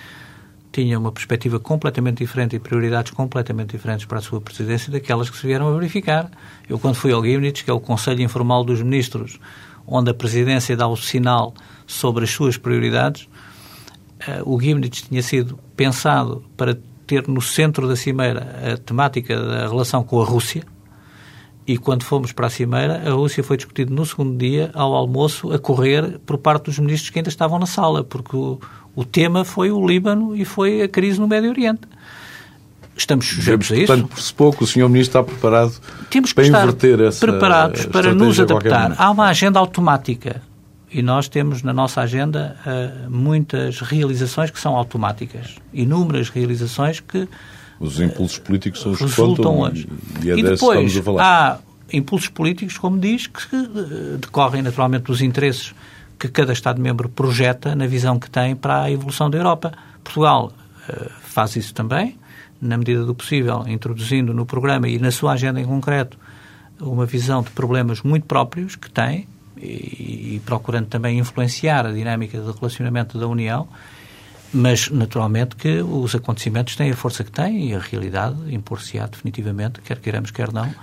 [0.74, 5.36] tinha uma perspectiva completamente diferente e prioridades completamente diferentes para a sua presidência daquelas que
[5.36, 6.28] se vieram a verificar.
[6.68, 9.38] Eu, quando fui ao Gimnich, que é o Conselho Informal dos Ministros,
[9.86, 11.54] onde a presidência dá o sinal
[11.86, 13.28] sobre as suas prioridades,
[14.26, 19.68] uh, o Gimnich tinha sido pensado para ter no centro da cimeira a temática da
[19.68, 20.64] relação com a Rússia,
[21.66, 25.50] e quando fomos para a Cimeira, a Rússia foi discutida no segundo dia, ao almoço,
[25.50, 28.60] a correr por parte dos ministros que ainda estavam na sala, porque o,
[28.94, 31.82] o tema foi o Líbano e foi a crise no Médio Oriente.
[32.96, 33.86] Estamos sujeitos a isso.
[33.86, 34.88] Portanto, por se pouco, o Sr.
[34.88, 35.72] Ministro está preparado
[36.10, 38.94] Temos que para estar inverter essa preparados para nos adaptar.
[38.96, 40.40] Há uma agenda automática
[40.92, 45.56] e nós temos na nossa agenda uh, muitas realizações que são automáticas.
[45.72, 47.28] Inúmeras realizações que
[47.80, 49.88] os impulsos políticos são os que resultam hoje.
[50.22, 51.58] E, é e depois há
[51.92, 55.74] impulsos políticos, como diz, que eh, decorrem naturalmente dos interesses
[56.24, 59.72] que cada Estado-membro projeta na visão que tem para a evolução da Europa.
[60.02, 60.52] Portugal
[60.88, 62.18] uh, faz isso também,
[62.60, 66.18] na medida do possível, introduzindo no programa e na sua agenda em concreto
[66.80, 72.38] uma visão de problemas muito próprios que tem e, e procurando também influenciar a dinâmica
[72.38, 73.68] de relacionamento da União,
[74.52, 79.80] mas naturalmente que os acontecimentos têm a força que têm e a realidade impor-se-á definitivamente,
[79.82, 80.74] quer queiramos, quer não,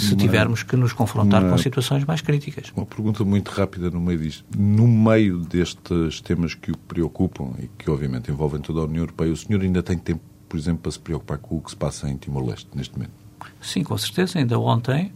[0.00, 2.72] se tivermos que nos confrontar uma, com situações mais críticas.
[2.76, 4.44] Uma pergunta muito rápida no meio disto.
[4.56, 9.32] No meio destes temas que o preocupam e que obviamente envolvem toda a União Europeia,
[9.32, 12.08] o senhor ainda tem tempo, por exemplo, para se preocupar com o que se passa
[12.08, 13.12] em Timor-Leste neste momento?
[13.60, 14.38] Sim, com certeza.
[14.38, 15.12] Ainda ontem,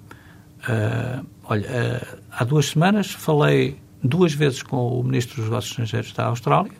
[0.68, 6.12] uh, olha, uh, há duas semanas falei duas vezes com o Ministro dos Negócios Estrangeiros
[6.12, 6.72] da Austrália.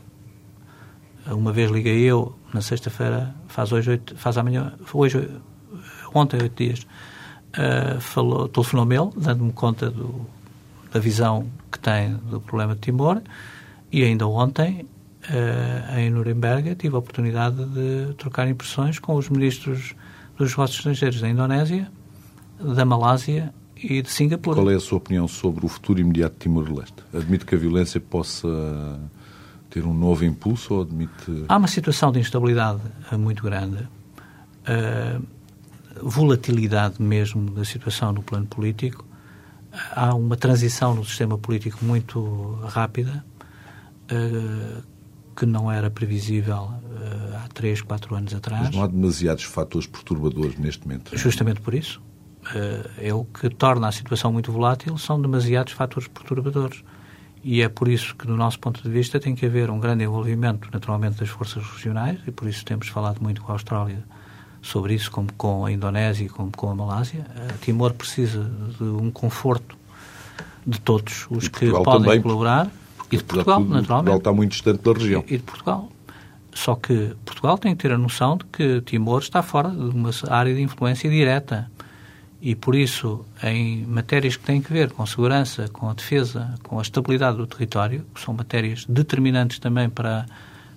[1.26, 5.30] Uma vez liguei eu, na sexta-feira, faz hoje, oito, faz amanhã, hoje,
[6.12, 6.84] ontem, oito dias,
[7.56, 10.26] uh, falou, telefonou-me ele, dando-me conta do,
[10.92, 13.22] da visão que tem do problema de Timor,
[13.90, 14.86] e ainda ontem,
[15.28, 19.94] uh, em Nuremberg, tive a oportunidade de trocar impressões com os ministros
[20.36, 21.90] dos negócios estrangeiros da Indonésia,
[22.58, 24.56] da Malásia e de Singapura.
[24.56, 27.02] Qual é a sua opinião sobre o futuro imediato de Timor-Leste?
[27.12, 28.48] Admite que a violência possa
[29.68, 31.44] ter um novo impulso ou admite...
[31.48, 32.80] Há uma situação de instabilidade
[33.18, 33.82] muito grande.
[34.62, 35.22] Uh,
[36.00, 39.04] volatilidade mesmo da situação no plano político
[39.94, 43.24] há uma transição no sistema político muito rápida,
[44.10, 44.82] uh,
[45.34, 48.64] que não era previsível uh, há três, quatro anos atrás.
[48.64, 51.16] Mas não há demasiados fatores perturbadores neste momento.
[51.16, 52.00] Justamente por isso.
[52.42, 56.84] Uh, é o que torna a situação muito volátil, são demasiados fatores perturbadores.
[57.44, 60.04] E é por isso que, do nosso ponto de vista, tem que haver um grande
[60.04, 64.04] envolvimento, naturalmente, das forças regionais, e por isso temos falado muito com a Austrália
[64.62, 67.26] sobre isso, como com a Indonésia e como com a Malásia.
[67.30, 68.48] Uh, Timor precisa
[68.78, 69.76] de um conforto
[70.64, 72.70] de todos os que podem também, colaborar
[73.10, 73.86] e de Portugal, naturalmente.
[73.86, 75.24] Portugal está muito distante da região.
[75.26, 75.90] E, e de Portugal.
[76.54, 80.10] Só que Portugal tem que ter a noção de que Timor está fora de uma
[80.28, 81.70] área de influência direta.
[82.40, 86.78] E por isso, em matérias que têm que ver com segurança, com a defesa, com
[86.78, 90.26] a estabilidade do território, que são matérias determinantes também para,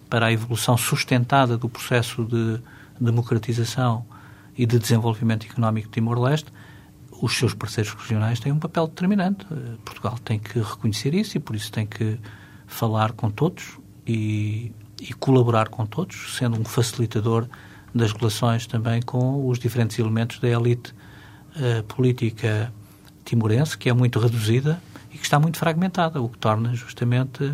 [0.10, 2.60] para a evolução sustentada do processo de
[3.00, 4.06] democratização
[4.58, 6.52] e de desenvolvimento económico de Timor-Leste,
[7.22, 9.46] os seus parceiros regionais têm um papel determinante.
[9.52, 12.20] Eh, Portugal tem que reconhecer isso e, por isso, tem que
[12.68, 14.72] falar com todos e,
[15.02, 17.48] e colaborar com todos, sendo um facilitador
[17.94, 20.94] das relações também com os diferentes elementos da elite
[21.56, 22.74] uh, política
[23.24, 24.82] timorense, que é muito reduzida
[25.12, 27.54] e que está muito fragmentada, o que torna justamente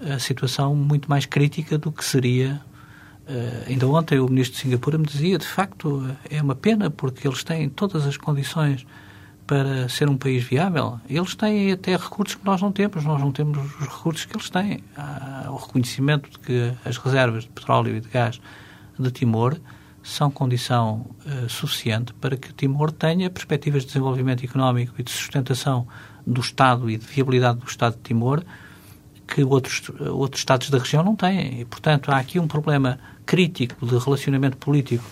[0.00, 2.60] a situação muito mais crítica do que seria
[3.26, 7.26] Uh, ainda ontem o ministro de Singapura me dizia, de facto, é uma pena porque
[7.26, 8.86] eles têm todas as condições
[9.46, 11.00] para ser um país viável.
[11.08, 14.50] Eles têm até recursos que nós não temos, nós não temos os recursos que eles
[14.50, 14.82] têm.
[14.96, 18.40] Há o reconhecimento de que as reservas de petróleo e de gás
[18.98, 19.58] de Timor
[20.02, 25.86] são condição uh, suficiente para que Timor tenha perspectivas de desenvolvimento económico e de sustentação
[26.26, 28.44] do Estado e de viabilidade do Estado de Timor
[29.26, 31.60] que outros, outros Estados da região não têm.
[31.60, 35.04] E, portanto, há aqui um problema crítico de relacionamento político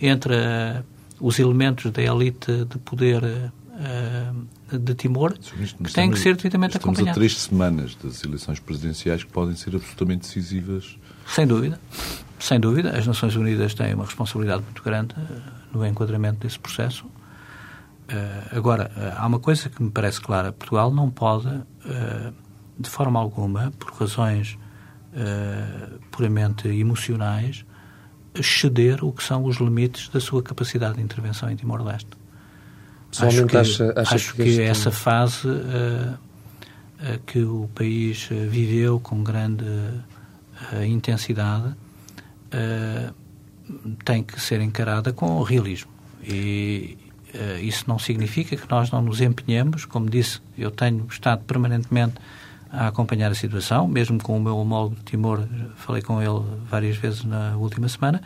[0.00, 0.84] entre uh,
[1.20, 6.98] os elementos da elite de poder uh, de Timor que têm que ser devidamente estamos
[6.98, 6.98] acompanhados.
[6.98, 10.98] Estamos a três semanas das eleições presidenciais que podem ser absolutamente decisivas.
[11.26, 11.80] Sem dúvida.
[12.38, 12.96] Sem dúvida.
[12.96, 15.14] As Nações Unidas têm uma responsabilidade muito grande
[15.72, 17.06] no enquadramento desse processo.
[18.50, 20.52] agora, há uma coisa que me parece clara.
[20.52, 21.48] Portugal não pode,
[22.78, 24.58] de forma alguma, por razões
[25.16, 27.64] uh, puramente emocionais,
[28.34, 32.10] exceder o que são os limites da sua capacidade de intervenção em Timor-Leste.
[33.18, 39.00] Acho que, acha, acha acho que, que essa fase uh, uh, que o país viveu
[39.00, 39.64] com grande
[40.86, 41.74] intensidade
[44.04, 45.90] tem que ser encarada com realismo.
[46.22, 46.96] E
[47.60, 52.14] isso não significa que nós não nos empenhemos, como disse, eu tenho estado permanentemente
[52.76, 55.42] a acompanhar a situação, mesmo com o meu homólogo de Timor,
[55.76, 58.20] falei com ele várias vezes na última semana,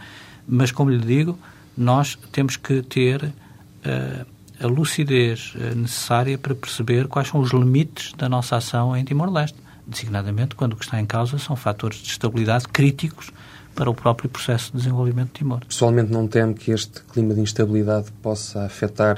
[0.46, 1.38] mas como lhe digo,
[1.76, 4.26] nós temos que ter uh,
[4.60, 9.56] a lucidez eh, necessária para perceber quais são os limites da nossa ação em Timor-Leste,
[9.86, 13.30] designadamente quando o que está em causa são fatores de estabilidade críticos
[13.74, 15.60] para o próprio processo de desenvolvimento de Timor.
[15.66, 19.16] Pessoalmente não temo que este clima de instabilidade possa afetar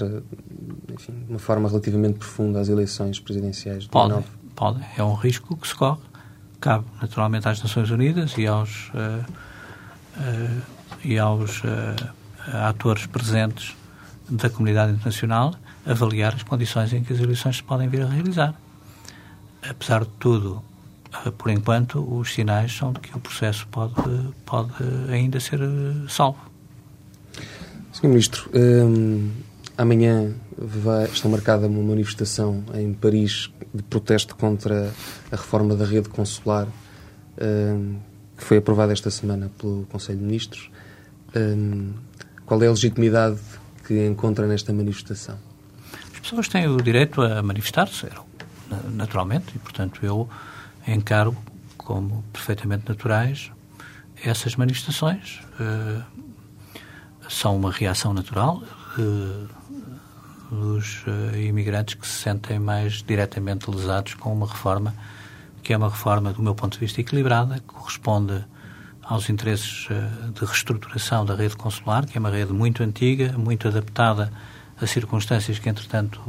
[0.92, 4.22] enfim, de uma forma relativamente profunda as eleições presidenciais de Pode,
[4.54, 6.00] Pode, é um risco que se corre.
[6.60, 9.24] Cabe naturalmente às Nações Unidas e aos, uh,
[10.16, 10.62] uh,
[11.04, 12.12] e aos uh,
[12.68, 13.74] atores presentes
[14.28, 18.54] da comunidade internacional avaliar as condições em que as eleições se podem vir a realizar.
[19.68, 20.62] Apesar de tudo,
[21.36, 23.94] por enquanto, os sinais são de que o processo pode,
[24.46, 24.72] pode
[25.10, 25.60] ainda ser
[26.08, 26.38] salvo.
[27.92, 28.08] Sr.
[28.08, 29.30] Ministro, hum,
[29.76, 34.92] amanhã vai, está marcada uma manifestação em Paris de protesto contra
[35.30, 36.68] a reforma da rede consular
[37.40, 37.98] um,
[38.36, 40.70] que foi aprovada esta semana pelo Conselho de Ministros.
[41.34, 41.94] Um,
[42.44, 43.40] qual é a legitimidade
[43.86, 45.38] que encontra nesta manifestação?
[46.12, 48.08] As pessoas têm o direito a manifestar-se,
[48.90, 50.28] naturalmente, e, portanto, eu
[50.86, 51.36] encaro
[51.76, 53.50] como perfeitamente naturais
[54.22, 55.40] essas manifestações.
[55.58, 56.02] Uh,
[57.28, 58.62] são uma reação natural.
[60.52, 64.94] Dos uh, imigrantes que se sentem mais diretamente lesados com uma reforma
[65.62, 68.44] que é uma reforma, do meu ponto de vista, equilibrada, que corresponde
[69.02, 73.66] aos interesses uh, de reestruturação da rede consular, que é uma rede muito antiga, muito
[73.66, 74.30] adaptada
[74.78, 76.20] a circunstâncias que, entretanto,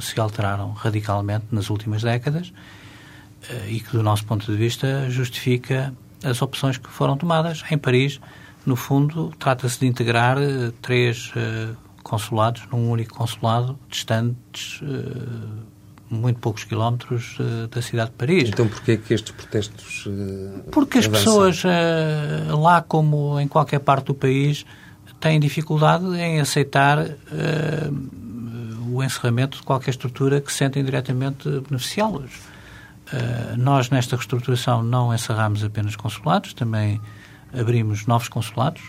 [0.00, 5.94] se alteraram radicalmente nas últimas décadas uh, e que, do nosso ponto de vista, justifica
[6.24, 7.62] as opções que foram tomadas.
[7.70, 8.20] Em Paris,
[8.66, 10.36] no fundo, trata-se de integrar
[10.82, 11.32] três
[12.08, 15.68] consulados num único consulado, distantes uh,
[16.10, 18.48] muito poucos quilómetros uh, da cidade de Paris.
[18.48, 21.62] Então porquê que estes protestos uh, Porque as pessoas
[22.48, 24.64] lá, como em qualquer parte do país,
[25.20, 26.98] têm dificuldade em aceitar
[28.90, 32.30] o encerramento de qualquer estrutura que sentem diretamente beneficiá-los.
[33.56, 37.00] Nós, nesta reestruturação, não encerramos apenas consulados, também
[37.52, 38.82] abrimos novos consulados.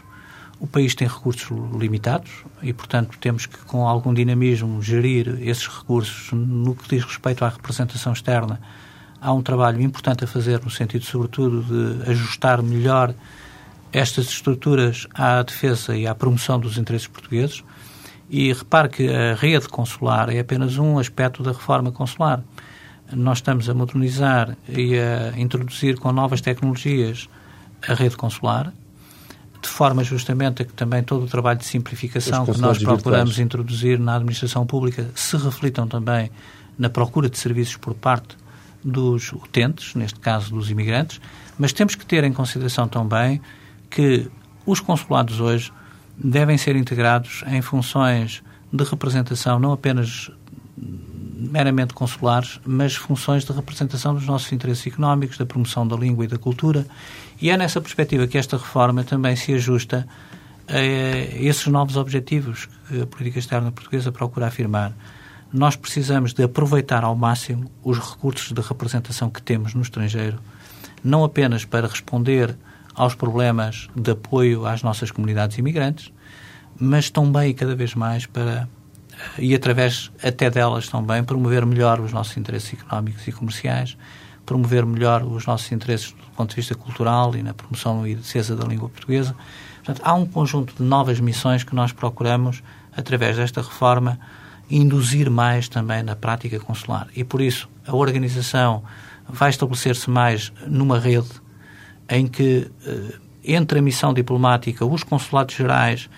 [0.60, 6.34] O país tem recursos limitados e, portanto, temos que, com algum dinamismo, gerir esses recursos
[6.34, 8.60] no que diz respeito à representação externa.
[9.22, 13.14] Há um trabalho importante a fazer no sentido, sobretudo, de ajustar melhor
[13.94, 17.64] estas estruturas à defesa e à promoção dos interesses portugueses.
[18.30, 22.44] E repare que a rede consular é apenas um aspecto da reforma consular.
[23.14, 27.30] Nós estamos a modernizar e a introduzir com novas tecnologias
[27.88, 28.74] a rede consular,
[29.62, 33.40] de forma justamente a que também todo o trabalho de simplificação que nós procuramos virtuais.
[33.40, 36.32] introduzir na administração pública se reflitam também
[36.78, 38.38] na procura de serviços por parte
[38.84, 41.20] dos utentes, neste caso dos imigrantes,
[41.58, 43.42] mas temos que ter em consideração também
[43.90, 44.32] que
[44.66, 45.74] os consulados hoje
[46.18, 48.42] devem ser integrados em funções
[48.72, 50.32] de representação não apenas
[50.78, 56.28] meramente consulares, mas funções de representação dos nossos interesses económicos, da promoção da língua e
[56.28, 56.86] da cultura.
[57.42, 60.08] E é nessa perspectiva que esta reforma também se ajusta
[60.68, 64.94] a esses novos objetivos que a política externa portuguesa procura afirmar.
[65.52, 70.40] Nós precisamos de aproveitar ao máximo os recursos de representação que temos no estrangeiro,
[71.04, 72.56] não apenas para responder
[72.94, 76.12] aos problemas de apoio às nossas comunidades imigrantes,
[76.80, 78.68] mas também cada vez mais para
[79.38, 83.98] e através até delas também promover melhor os nossos interesses económicos e comerciais,
[84.46, 88.66] promover melhor os nossos interesses ponto de vista cultural e na promoção e defesa da
[88.66, 89.36] língua portuguesa.
[89.84, 92.64] Portanto, há um conjunto de novas missões que nós procuramos,
[92.96, 94.18] através desta reforma,
[94.72, 97.08] induzir mais também na prática consular.
[97.14, 98.84] E por isso a organização
[99.28, 101.30] vai estabelecer-se mais numa rede
[102.08, 106.10] em que eh, entre a missão diplomática, os consulados gerais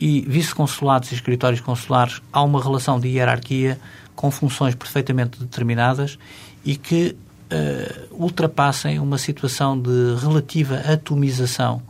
[0.00, 3.78] e vice-consulados e escritórios consulares há uma relação de hierarquia
[4.16, 6.18] com funções perfeitamente determinadas
[6.64, 7.16] e que
[7.52, 11.82] uh, ultrapassem uma situação de relativa atomização,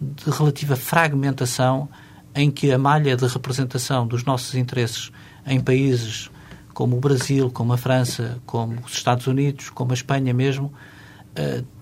[0.00, 1.88] de relativa fragmentação,
[2.34, 5.10] em que a malha de representação dos nossos interesses
[5.46, 6.30] em países
[6.74, 10.72] como o Brasil, como a França, como os Estados Unidos, como a Espanha mesmo,
[11.38, 11.76] uh,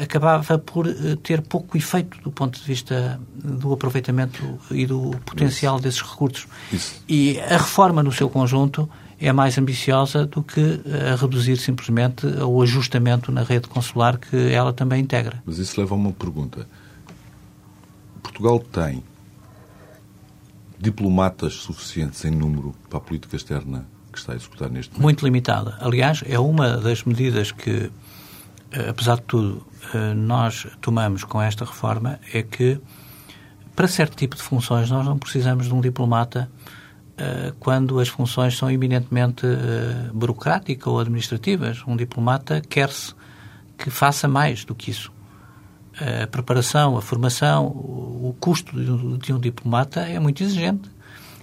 [0.00, 0.86] acabava por
[1.22, 6.46] ter pouco efeito do ponto de vista do aproveitamento e do potencial desses recursos.
[6.72, 7.02] Isso.
[7.08, 8.88] E a reforma no seu conjunto
[9.20, 10.80] é mais ambiciosa do que
[11.12, 15.42] a reduzir simplesmente o ajustamento na rede consular que ela também integra.
[15.46, 16.66] Mas isso leva a uma pergunta.
[18.22, 19.02] Portugal tem
[20.78, 25.02] diplomatas suficientes em número para a política externa que está a executar neste momento?
[25.02, 25.76] Muito limitada.
[25.80, 27.90] Aliás, é uma das medidas que
[28.74, 32.80] eh, apesar de tudo, eh, nós tomamos com esta reforma é que,
[33.76, 36.83] para certo tipo de funções, nós não precisamos de um diplomata eh,
[37.60, 39.46] quando as funções são eminentemente
[40.12, 41.82] burocráticas ou administrativas.
[41.86, 43.14] Um diplomata quer-se
[43.78, 45.12] que faça mais do que isso.
[46.22, 48.72] A preparação, a formação, o custo
[49.18, 50.90] de um diplomata é muito exigente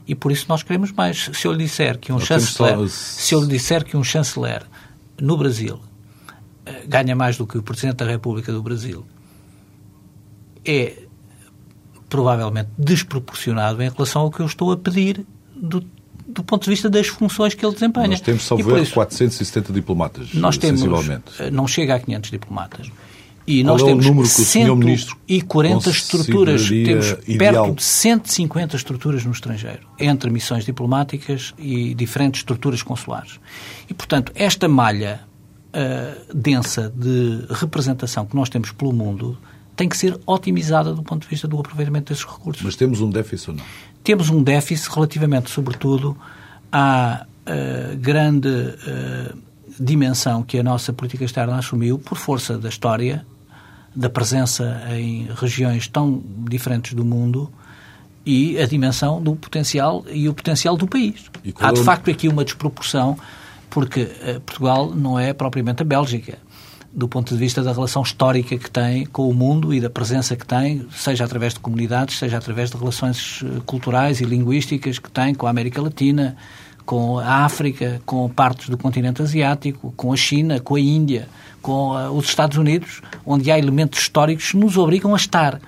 [0.05, 1.29] e por isso nós queremos mais.
[1.33, 4.63] Se eu lhe disser que um chanceler, se eu lhe disser que um chanceler
[5.21, 5.79] no Brasil
[6.87, 9.05] ganha mais do que o Presidente da República do Brasil
[10.65, 11.03] é
[12.09, 15.25] provavelmente desproporcionado em relação ao que eu estou a pedir
[15.61, 15.85] do,
[16.27, 18.09] do ponto de vista das funções que ele desempenha.
[18.09, 20.81] Nós temos, salvo erro, 470 diplomatas, nós temos,
[21.39, 22.91] eh, Não chega a 500 diplomatas.
[23.47, 24.75] E Qual nós é temos o número que o Sr.
[24.75, 27.65] Ministro 140 estruturas, temos ideal?
[27.65, 33.39] perto de 150 estruturas no estrangeiro, entre missões diplomáticas e diferentes estruturas consulares.
[33.89, 35.21] E, portanto, esta malha
[35.69, 39.37] uh, densa de representação que nós temos pelo mundo
[39.75, 42.63] tem que ser otimizada do ponto de vista do aproveitamento desses recursos.
[42.63, 43.63] Mas temos um déficit ou não?
[44.03, 46.17] Temos um déficit relativamente, sobretudo,
[46.71, 49.37] à uh, grande uh,
[49.79, 53.25] dimensão que a nossa política externa assumiu por força da história,
[53.95, 57.51] da presença em regiões tão diferentes do mundo
[58.25, 61.29] e a dimensão do potencial e o potencial do país.
[61.59, 63.17] Há, de é facto, aqui uma desproporção
[63.69, 66.37] porque uh, Portugal não é propriamente a Bélgica
[66.93, 70.35] do ponto de vista da relação histórica que tem com o mundo e da presença
[70.35, 75.09] que tem, seja através de comunidades, seja através de relações eh, culturais e linguísticas que
[75.09, 76.35] tem com a América Latina,
[76.85, 81.29] com a África, com partes do continente asiático, com a China, com a Índia,
[81.61, 85.61] com uh, os Estados Unidos, onde há elementos históricos que nos obrigam a estar.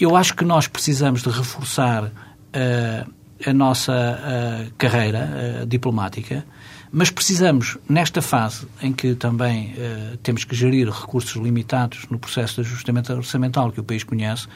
[0.00, 3.12] Eu acho que nós precisamos de reforçar uh,
[3.44, 6.44] a nossa uh, carreira diplomática
[6.90, 12.62] Mas precisamos, nesta fase em que também uh, temos que gerir recursos limitados no processo
[12.62, 14.46] de ajustamento orçamental que o país conhece,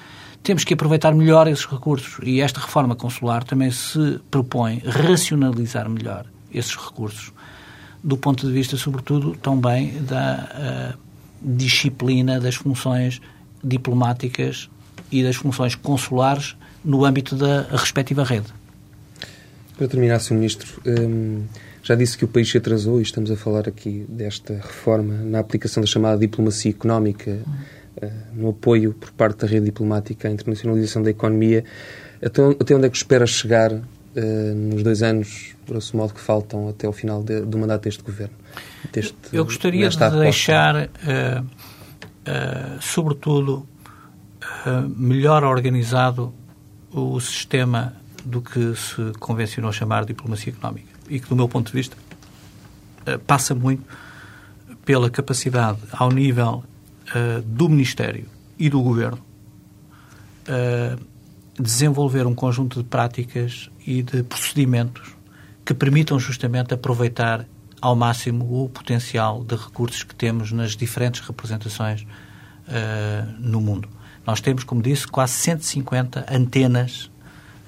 [0.43, 2.19] temos que aproveitar melhor esses recursos.
[2.23, 7.33] E esta reforma consular também se propõe racionalizar melhor esses recursos,
[8.03, 10.99] do ponto de vista, sobretudo, também da uh,
[11.43, 13.21] disciplina das funções
[13.63, 14.71] diplomáticas
[15.11, 18.47] e das funções consulares no âmbito da respectiva rede.
[19.77, 20.35] Para terminar, Sr.
[20.35, 21.45] Ministro, hum,
[21.83, 25.39] já disse que o país se atrasou e estamos a falar aqui desta reforma na
[25.39, 27.39] aplicação da chamada diplomacia económica,
[28.03, 31.65] uh, no apoio por parte da rede diplomática à internacionalização da economia.
[32.23, 33.81] Até, onde é que espera chegar uh,
[34.55, 38.35] nos dois anos, grosso modo, que faltam até o final de, do mandato deste governo?
[38.93, 41.47] Deste, Eu gostaria de deixar, uh,
[42.81, 43.67] sobretudo,
[44.95, 46.35] melhor organizado
[46.93, 51.73] o sistema do que se convencionou chamar diplomacia económica e que, do meu ponto de
[51.73, 51.97] vista,
[53.05, 53.85] eh, passa muito
[54.85, 56.65] pela capacidade, ao nível
[57.15, 58.27] uh, do Ministério
[58.59, 59.21] e do Governo,
[60.49, 61.01] uh,
[61.61, 65.15] desenvolver um conjunto de práticas e de procedimentos
[65.65, 67.47] que permitam justamente aproveitar
[67.81, 73.89] ao máximo o potencial de recursos que temos nas diferentes representações uh, no mundo.
[74.27, 77.10] Nós temos, como disse, quase 150 antenas,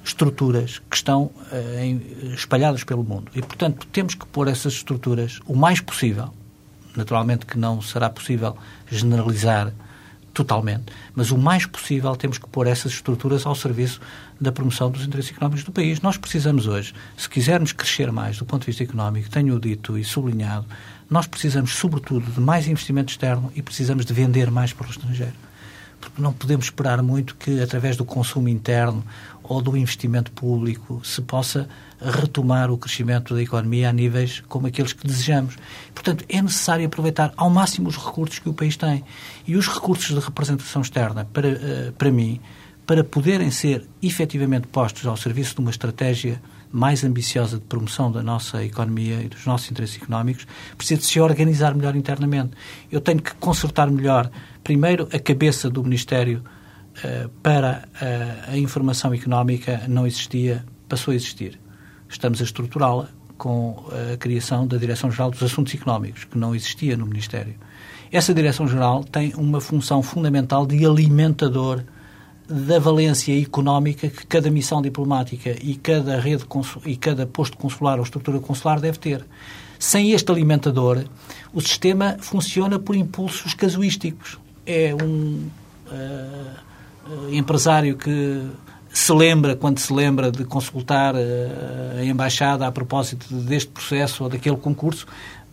[0.05, 3.30] estruturas que estão uh, espalhadas pelo mundo.
[3.34, 6.32] E, portanto, temos que pôr essas estruturas o mais possível.
[6.96, 8.57] Naturalmente que não será possível
[8.90, 9.72] generalizar
[10.34, 14.00] totalmente, mas o mais possível temos que pôr essas estruturas ao serviço
[14.40, 16.00] da promoção dos interesses económicos do país.
[16.00, 20.05] Nós precisamos hoje, se quisermos crescer mais do ponto de vista económico, tenho dito e
[20.05, 20.66] sublinhado,
[21.09, 25.34] nós precisamos, sobretudo, de mais investimento externo e precisamos de vender mais para o estrangeiro
[26.03, 29.05] porque não podemos esperar muito que, através do consumo interno
[29.42, 31.68] ou do investimento público, se possa
[32.00, 35.57] retomar o crescimento da economia a níveis como aqueles que desejamos.
[35.94, 39.05] Portanto, é necessário aproveitar ao máximo os recursos que o país tem.
[39.46, 42.40] E os recursos de representação externa, para, eh, para mim,
[42.86, 46.42] para poderem ser efetivamente postos ao serviço de uma estratégia
[46.72, 50.46] mais ambiciosa de promoção da nossa economia e dos nossos interesses económicos,
[50.76, 52.52] precisa de se organizar melhor internamente.
[52.90, 54.30] Eu tenho que consertar melhor
[54.62, 56.42] Primeiro, a cabeça do Ministério
[56.98, 61.58] uh, para uh, a informação económica não existia, passou a existir.
[62.08, 67.06] Estamos a estruturá-la com a criação da Direção-Geral dos Assuntos Económicos, que não existia no
[67.06, 67.54] Ministério.
[68.12, 71.82] Essa Direção-Geral tem uma função fundamental de alimentador
[72.53, 76.44] da valência económica que cada missão diplomática e cada rede
[76.84, 79.24] e cada posto consular ou estrutura consular deve ter.
[79.78, 81.05] Sem este alimentador,
[81.53, 85.48] o sistema funciona por impulsos casuísticos é um
[85.90, 88.42] uh, empresário que
[88.88, 94.30] se lembra, quando se lembra de consultar uh, a embaixada a propósito deste processo ou
[94.30, 95.07] daquele concurso,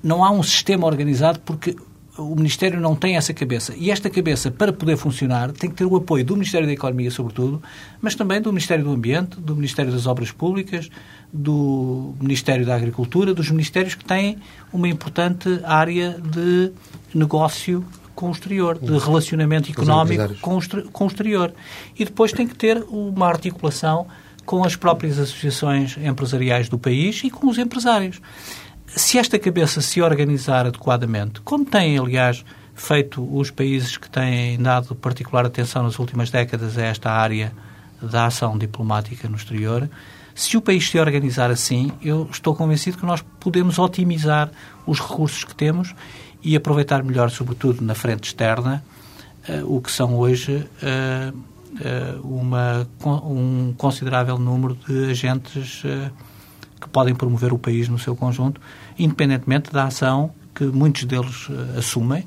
[0.03, 1.75] não há um sistema organizado porque
[2.19, 3.73] o Ministério não tem essa cabeça.
[3.75, 7.09] E esta cabeça, para poder funcionar, tem que ter o apoio do Ministério da Economia,
[7.09, 7.61] sobretudo,
[8.01, 10.89] mas também do Ministério do Ambiente, do Ministério das Obras Públicas,
[11.31, 14.37] do Ministério da Agricultura, dos ministérios que têm
[14.73, 16.71] uma importante área de
[17.13, 21.53] negócio com o exterior, de relacionamento económico com o, com o exterior.
[21.97, 24.07] E depois tem que ter uma articulação
[24.45, 28.19] com as próprias associações empresariais do país e com os empresários.
[28.95, 32.43] Se esta cabeça se organizar adequadamente, como têm, aliás,
[32.75, 37.51] feito os países que têm dado particular atenção nas últimas décadas a esta área
[38.01, 39.89] da ação diplomática no exterior,
[40.33, 44.49] se o país se organizar assim, eu estou convencido que nós podemos otimizar
[44.87, 45.93] os recursos que temos
[46.41, 48.83] e aproveitar melhor, sobretudo na frente externa,
[49.49, 55.83] uh, o que são hoje uh, uh, uma, um considerável número de agentes
[56.79, 58.59] que podem promover o país no seu conjunto,
[58.97, 62.25] independentemente da ação que muitos deles assumem,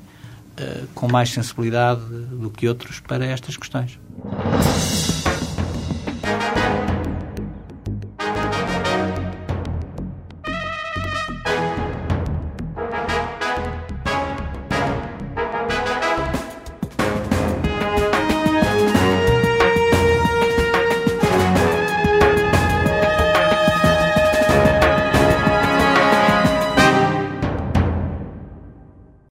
[0.93, 3.99] com mais sensibilidade do que outros para estas questões.